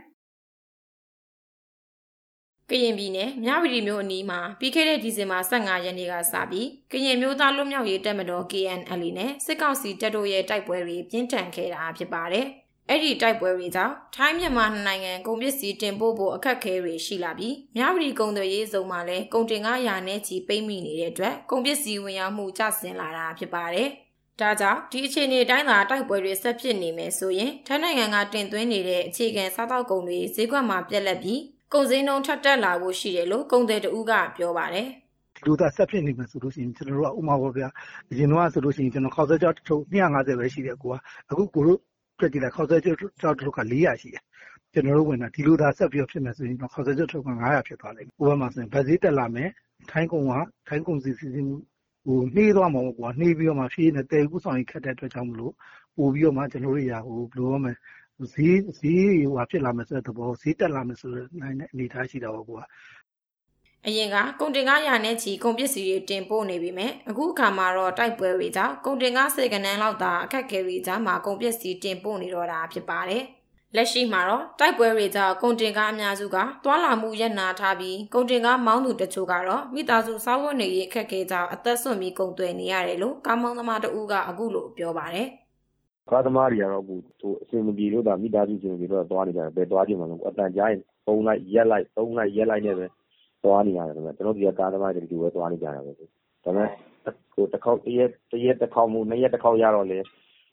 [2.70, 12.45] ကရင်ပြည်နယ်မြဝတီမြို့အနီးမှာပြီးခဲ့တဲ့ဒီဇင်ဘာ15ရက်နေ့ကစပြီးကရင်မျိုးသားလွတ်မြောက်ရေးတပ်မတော် KNL နဲ့စစ်ကောင်စီတပ်တို့ရဲ့တိုက်ပွဲတွေပြင်းထန်ခဲ့တာဖြစ်ပါတယ်။
[12.89, 23.89] အဲ့ဒီတိုက်ပွဲတွေကြောင့်ထိုင်းမြန်မာနိုင်ငံကုန်ပစ္စည်းတင်ပို့ဖို့အခက်အခဲတွေရှိလာပြီးမြဝတီကုန်သွယ်ရေးစုံမှာလည်းကုန်တင်ကားရာနဲ့ချီပိတ်မိနေတဲ့အတွက်ကုန်ပစ္စည်းဝင်ရောက်မှုကျဆင်းလာတာဖြစ်ပါတယ်။
[24.42, 31.42] ဒါကြောင့်ဒီအခြေအနေတိုင်းသာတိုက်ပွဲတွေဆက်ဖြစ်နေမယ်ဆိုရင်ထိုင်းနိုင်ငံကတင်သွင်းနေတဲ့အခြေခံစားတောက်ကုန်တွေဈေးကွက်မှာပြက်လက်ပြီး
[31.74, 34.88] ကုန်စည်နှုန်းထပ်တက်လာဖို့ရှိတယ်လို့ကုန်သည်တဦးကပြောပါတယ်
[35.46, 37.68] လူသားဆက်ဖြစ်နေမယ်ဆိုလို့ရှိရင်ကျွန်တော်တို့ကဥမာပေါ့ဗျာ
[38.12, 40.96] အရင်တော့ဆိုလို့ရှိရင်ကျွန်တော်ခောက်ဆွဲကြောက်ထုတ်250ပဲရှိတယ်ကိုက
[41.32, 41.80] အခုကိုတို့
[42.20, 44.24] ပြက်ကြည့်လိုက်ခောက်ဆွဲကြောက်ထုတ်က400ရှိတယ်
[44.74, 49.50] ကျွန်တော်တို့ဝင်တာဒီလိုသာဆက်ပြီးဖြစ်မယ်ဆိုရင်ခောက်ဆွဲကြောက်ထုတ်က900ဖြစ်သွားလိမ့်မယ်ဥပမာဆိုရင်ဗတ်ဈေးတက်လာမယ်
[49.92, 50.34] ထိုင်းကုန်က
[50.68, 51.60] ထိုင်းကုန်စီစီစဉ်ဟို
[52.36, 55.53] နှေးသွားမှာပေါ့ကွာ နှေးပြီးတော့မှ ဖြည့်နေတဲကူးဆောင်ရင်ခက်တဲ့အတွက်ကြောင့်မလို့
[55.97, 57.74] ပို့ပြီးတော့မှ ကျွန်တော်တို့ရာဟိုဘယ်လိုရမလဲ
[58.34, 62.62] ဈေးဈေးဟိုဖြစ်လာမယ်ဆိုတဲ့သဘော ဈေးတက်လာမယ်ဆိုတဲ့နိုင်တဲ့အနေအထားရှိတာပေါ့ကွာ
[63.86, 73.24] အရင်က ကုန်တင်ကား ရာနဲ့ချီ ကုန်ပစ္စည်းတွေ တင်ပို့နေပြီမဲ့ အခုအခါမှာတော့ တိုက်ပွဲတွေကြောင့် ကုန်တင်ကားစေကနန်းလောက်သာ အခက်အခဲတွေကြားမှာ ကုန်ပစ္စည်း တင်ပို့နေတော့တာ ဖြစ်ပါတယ်
[73.76, 85.28] လက်ရှိမှာတော့တိုက်ပွဲတွေကြောင့်ကုန်တင်ကားအများစုကတွာလာမှုရပ်နာထားပြီးကုန်တင်ကားမောင်းသူတချို့ကတော့မိသားစုစားဝတ်နေရေးအခက်အခဲကြောင့်အသက်ဆွန့်ပြီးကုန်သွယ်နေရတယ်လို့ကားမောင်းသမားတဦးကအခုလိုပြောပါတယ်။
[86.11, 92.86] ကားသမားတွေကတော့အခုသူအစင်မပြေလို့ဒါမိသားစုစင်မပြေလို့သွားနေကြတယ်ဘယ်သွားကြမှာလဲအတန်ကြားရင်ပုံလိုက်ရက်လိုက်သုံးလိုက်ရက်လိုက်နဲ့ပဲ
[93.43, 96.03] သွားနေရတယ်ဗျကျွန်တော်ဒီကကားသမားတွေဒီလိုပဲသွားနေကြတာပဲဒါ
[96.43, 96.70] ပေမဲ့
[97.34, 100.01] ဟိုတစ်ခေါက်တရက်တရက်တစ်ခေါက်မှုနှစ်ရက်တစ်ခေါက်ရတော့လေပ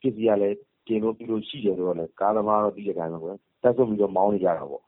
[0.07, 0.57] စ္စည်းကလည်း
[0.87, 4.85] တင်လို့ပြီးလို့ရှိတယ်ဆိုတော့လေကားသမားတော့ပြီးတဲ့တိုင်းပဲကွယ်တက်ဆုပ်ပြီးတော့မောင်းနေကြတာပေါ့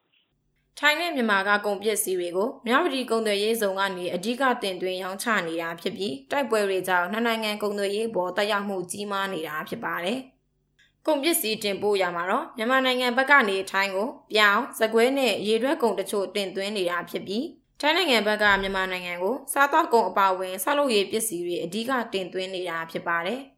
[0.79, 10.19] ထိုင်းနဲ့မြန်မာကကုန်ပစ္စည်းတွေကိုမြောက်ပြည်ကုန်သွယ်ရေးစုံကနေအဓိကတင်သွင်းရောင်းချနေတာဖြစ်ပြီးတိုက်ပွဲတွေကြောင့်နှစ်နိုင်ငံကုန်သွယ်ရေးပေါ်တက်ရောက်မှုကြီးမားနေတာဖြစ်ပါတယ်။
[11.07, 17.47] ကုန်ပစ္စည်းတင်ပို့ရမှာတော့မြန်မာနိုင်ငံဘက်ကနေထိုင်းကိုပြောင်း၊စကွဲနဲ့ရေရွက်ကုန်တချို့တင်သွင်းနေတာဖြစ်ပြီး
[17.81, 23.41] ထိုင်းနိုင်ငံဘက်ကမြန်မာနိုင်ငံကိုစားသောက်ကုန်အပါအဝင်ဆောက်လုပ်ရေးပစ္စည်းတွေအဓိကတင်သွင်းနေတာဖြစ်ပါတယ်။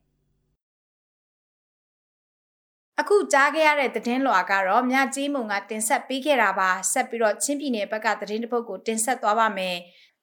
[3.01, 9.77] အခုကြားခဲ့ရတဲ့သတင်းလွှာကတော့မြကြီးမုံကတင်ဆက်ပေးခဲ့တာပါဆက်ပြီးတော့ချင်းပြည်နယ်ဘက်ကသတင်းတစ်ပုဒ်ကိုတင်ဆက်သွားပါမယ်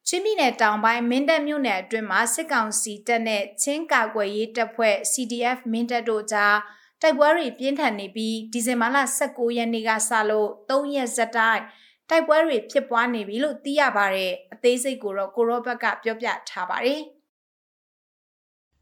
[0.08, 6.56] ချင်းပြည်နယ်တောင်ပိုင်းမင်းတပ်မြို့နယ်အတွင်းမှာစစ်ကောင်စီတပ်နဲ့ချင်းကာကွယ်ရေးတပ်ဖွဲ့ CDF မင်းတပ်တို့ကြား
[7.02, 11.62] တိုက်ပွဲတွေပြင်းထန်နေပြီးဒီဇင်ဘာလ19ရက်နေ့ကစလို့3ရက်ဇက်တိုက်
[12.10, 17.02] တိုက်ပွဲတွေဖြစ်ပွားနေပြီလို့သိရပါတယ်အသေးစိတ်ကိုတော့ကိုရောဘက်ကပြောပြထားပါတယ်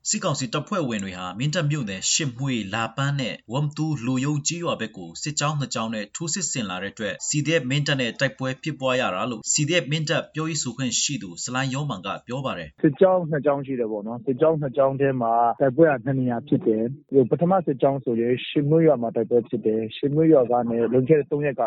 [0.09, 16.83] စစ်ကောင်စီတပ်ဖွဲ့ဝင်တွေဟာမင်းတပ်မြို့နယ်ရှစ်မွှေးလာပန်းနဲ့ဝမ်တူလူယုံကြီးရွာဘက်ကိုစစ်ကြောင်းနှစ်ကြောင်းနဲ့ထိုးစစ်ဆင်လာတဲ့အတွက် CDF မင်းတပ်နဲ့တိုက်ပွဲဖြစ်ပွားရတာလို့ CDF မင်းတပ်ပြောရေးဆိုခွင့်ရှိသူစလိုင်းယောမန်ကပြောပါတယ်စစ်ကြောင်းနှစ်ကြောင်းရှိတယ်ပေါ့နော်စစ်ကြောင်းနှစ်ကြောင်းထဲမှာတိုက်ပွဲကနှစ်နေရာဖြစ်တယ်
[17.31, 21.63] ပထမစစ်ကြောင်းဆိုရင်ရှစ်မွှေးရွာမှာတိုက်ပွဲဖြစ်တယ်ရှစ်မွှေးရွာကနေလုံခဲ့တဲ့၃ရက်က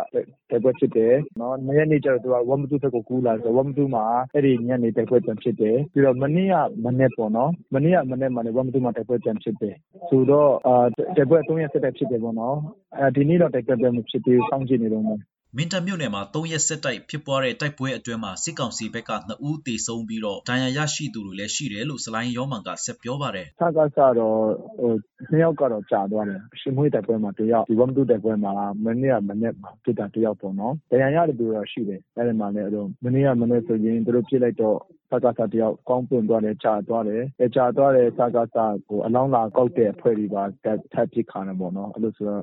[0.50, 9.76] တိုက်ပွဲဖြစ်တယ်နော်နှစ်ရက်နေ့ကျတော့သူကဝမ်တူဘက်ကိုကူးလာဆိုဝမ်တူမှာအဲ့ဒီညနေတိုက်ပွဲပြန်ဖြစ်တယ်ပြီးတော့မနေ့ကမနေ့ပေါ့နော်မနေ့ကမနေ့မှာလည်းဝမ်တူမှာတိုက်ပွဲပြန်ဖြစ်တယ်
[10.08, 12.56] ဆိုတော့အာတိုက်ပွဲ3ရက်ဆက်တိုက်ဖြစ်တယ်ပေါ့နော်
[12.98, 15.20] အဲဒီနေ့တော့တိုက်ပွဲပြန်မဖြစ်သေးဘူးစောင့်ကြည့်နေတော့မယ်
[15.56, 24.36] မင်းတပ်မြို့နယ်မှာ၃ရက်ဆက်တိုက်ဖြစ်ပွားတဲ့တိုက်ပွဲအတွင်းမှာစစ်ကောင်စီဘက်က2ဦးသေဆုံးပြီးတော့ဒဏ်ရာရရှိသူတွေလည်းရှိတယ်လို့စလိုင်းရောမန်ကဆက်ပြောပါတယ်။စကားစတော့
[24.78, 24.92] ဟို
[25.30, 28.52] နှစ်ယောက်ကတော့ကြာသွားတယ်။ရှင်မွေးတိုက်ပွဲမှာတယောက်ဒီဝမ်တူတိုက်ပွဲမှာ
[28.84, 34.76] မနေ့ကမနေ့မှာဖြစ်တာတယောက်ပေါ့နော်။ဒဏ်ရာရတဲ့သူတော့ရှိတယ်။အဲဒီမှာလည်းအဲ့တော့မနေ့ကမနေ့ဆိုရင်သူတို့ပြစ်လိုက်တော့
[35.10, 40.66] စကားစတယောက်ကောင်းပွင့်သွားတယ်ကြာသွားတယ်။အဲကြာသွားတဲ့စကားစကိုအလောင်းလာကောက်တဲ့အဖွဲ့တွေပါထ
[41.00, 42.42] ပ်ပြစ်ခါတယ်ပေါ့နော်။အဲ့လိုဆိုတော့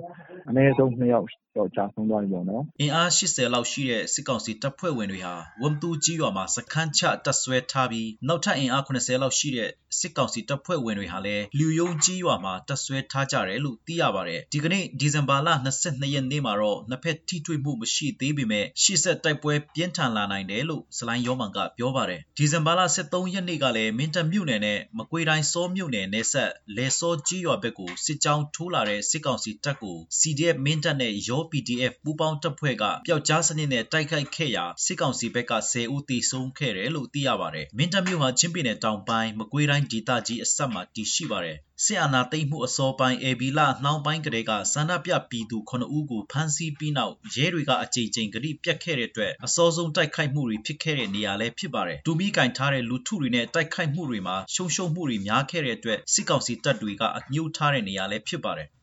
[0.49, 15.49] အနည်းဆုံးနှစ်ယောက်တော့ကြာဆုံးသွားပြီပေါ့နော်အင်အား80လောက်ရှိတဲ့စစ်ကောင်စီတပ်ဖွဲ့ဝင်တွေဟာဝမ်တူကြီးရွာမှာစခန်းချတပ်ဆွဲထားပြီးနောက်ထပ်အင်အား80လောက်ရှိတဲ့စစ်ကောင်စီတပ်ဖွဲ့ဝင်တွေဟာလည်းလူယုံကြီးရွာမှာတပ်ဆွဲထားကြတယ်လို့သိရပါတယ်ဒီကနေ့ဒီဇင်ဘာလ
[15.81, 58.69] 22ရက်နေ့မှာတော့နှစ်ဖက်ထိတွေ့မှုမရှိသေးပေမဲ့ရှေ့ဆက်တိုက်ပွဲပြင်းထန်လာနိုင်တယ်လို့စလိုင်းယောမန်ကပြောပါတယ်ဒီဇင်ဘာလ23ရက်နေ့ကလည်းမင်းတပ်မြို့နယ်နဲ့မကွေတိုင်းစောမြို့နယ်နယ်ဆက်လဲစောကြီးရွာဘက်ကိုစစ်ကြောင်းထိုးလာတဲ့စစ်ကောင်စီတပ်ကို CDF မင်းတပ်နဲ့ရော PDF ပူးပေါင်းတပ်ဖွဲ့ကပျောက်ကြားစနစ်နဲ့တိုက်ခိုက်ခဲ့ရာစစ်ကောင်စီဘက်က10ဦးသေဆုံးခဲ့တယ်လို့သိရပါတယ်။မင်းတပ်မြို့ဟာချင်းပြည်နယ်တောင်ပိုင်းမကွေးတိုင်းဒေသကြီးအစပ်မှာတည်ရှိပါတယ်။စစ်အာဏာသိမ်းမှုအစောပိုင်းအေဘီလာနှောင်းပိုင်းကလေးကဆန္ဒပြပြည်သူ9ဦးကိုဖမ်းဆီးပြီးနောက်ရဲတွေကအကြိမ်ကြိမ်ဂရိပြတ်ခဲ့တဲ့အတွက်အစောဆုံးတိုက်ခိုက်မှုတွေဖြစ်ခဲ့တဲ့နေရာလည်းဖြစ်ပါတယ်။ဒူမီကင်ထားတဲ့လူထုတွေနဲ့တိုက်ခိုက်မှုတွေမှာရှုံရှုံမှုတွေများခဲ့တဲ့အတွက်စစ်ကောင်စီတပ်တွေကအညှို့ထားတဲ့နေရာလည်းဖြစ်ပါတယ်။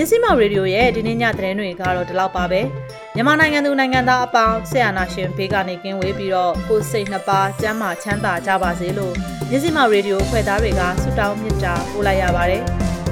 [0.00, 2.60] မြစည်းမောင်ရေဒီယိုရဲ့ဒီနေ့ညသတင်းတွေကတော့ဒီလောက်ပါပဲ
[3.14, 9.14] မြန်မာနိုင်ငံသူနိုင်ငံသားအပေါင်းဆရာနာရှင်ဘေးကနေကင်းဝေးပြီးတော့ကိုယ်စိတ်နှစ်ပါးကျန်းမာချမ်းသာကြပါစေလို့
[9.50, 12.62] မြစည်းမောင်ရေဒီယိုဖွဲ့သားတွေကဆုတောင်းမေတ္တာပို့လိုက်ရပါတယ်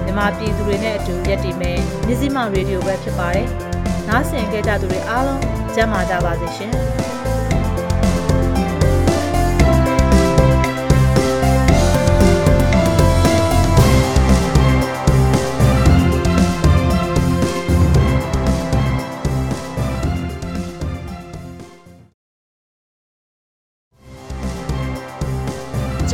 [0.05, 3.49] မြန်မာပြည်သူတွေနဲ့အတူရက်တည်မယ်မြစည်းမောင်ရေဒီယိုပဲဖြစ်ပါတယ်
[4.09, 5.43] နားဆင်ကြကြသူတွေအားလုံး
[5.75, 6.73] ကျန်းမာကြပါစေရှင်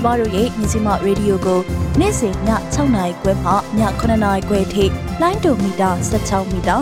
[0.04, 1.60] မတို့ရဲ့မြစီမရေဒီယိုကို
[2.00, 2.34] နေ့စဉ်ည
[2.74, 4.84] 6နာရီခွဲမှည9နာရီခွဲထိ
[5.20, 6.76] လိုင်းဒိုမီတာ16မီတာ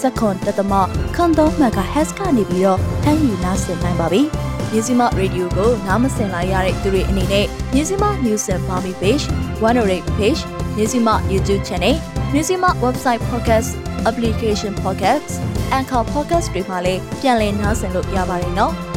[0.00, 0.72] စက္ကွန်တသမ
[1.14, 4.22] ခွန်3 MHz ကနေပြီးတော့ဖမ်းယူနားဆင်နိုင်ပါပြီ။
[4.72, 9.24] မြစီမရေဒီယိုကိုနားမစင်လိုက်ရတဲ့သူတွေအနေနဲ့မြစီမ News and Farming Page
[9.62, 10.40] 108 Page
[10.76, 11.96] မြစီမ YouTube Channel
[12.32, 13.70] မြစီမ Website Podcast
[14.08, 15.28] Application Podcast
[15.78, 18.74] Anchor Podcast တွေမှာလည်းပြန်လည်နားဆင်လို့ရပါတယ်နော်။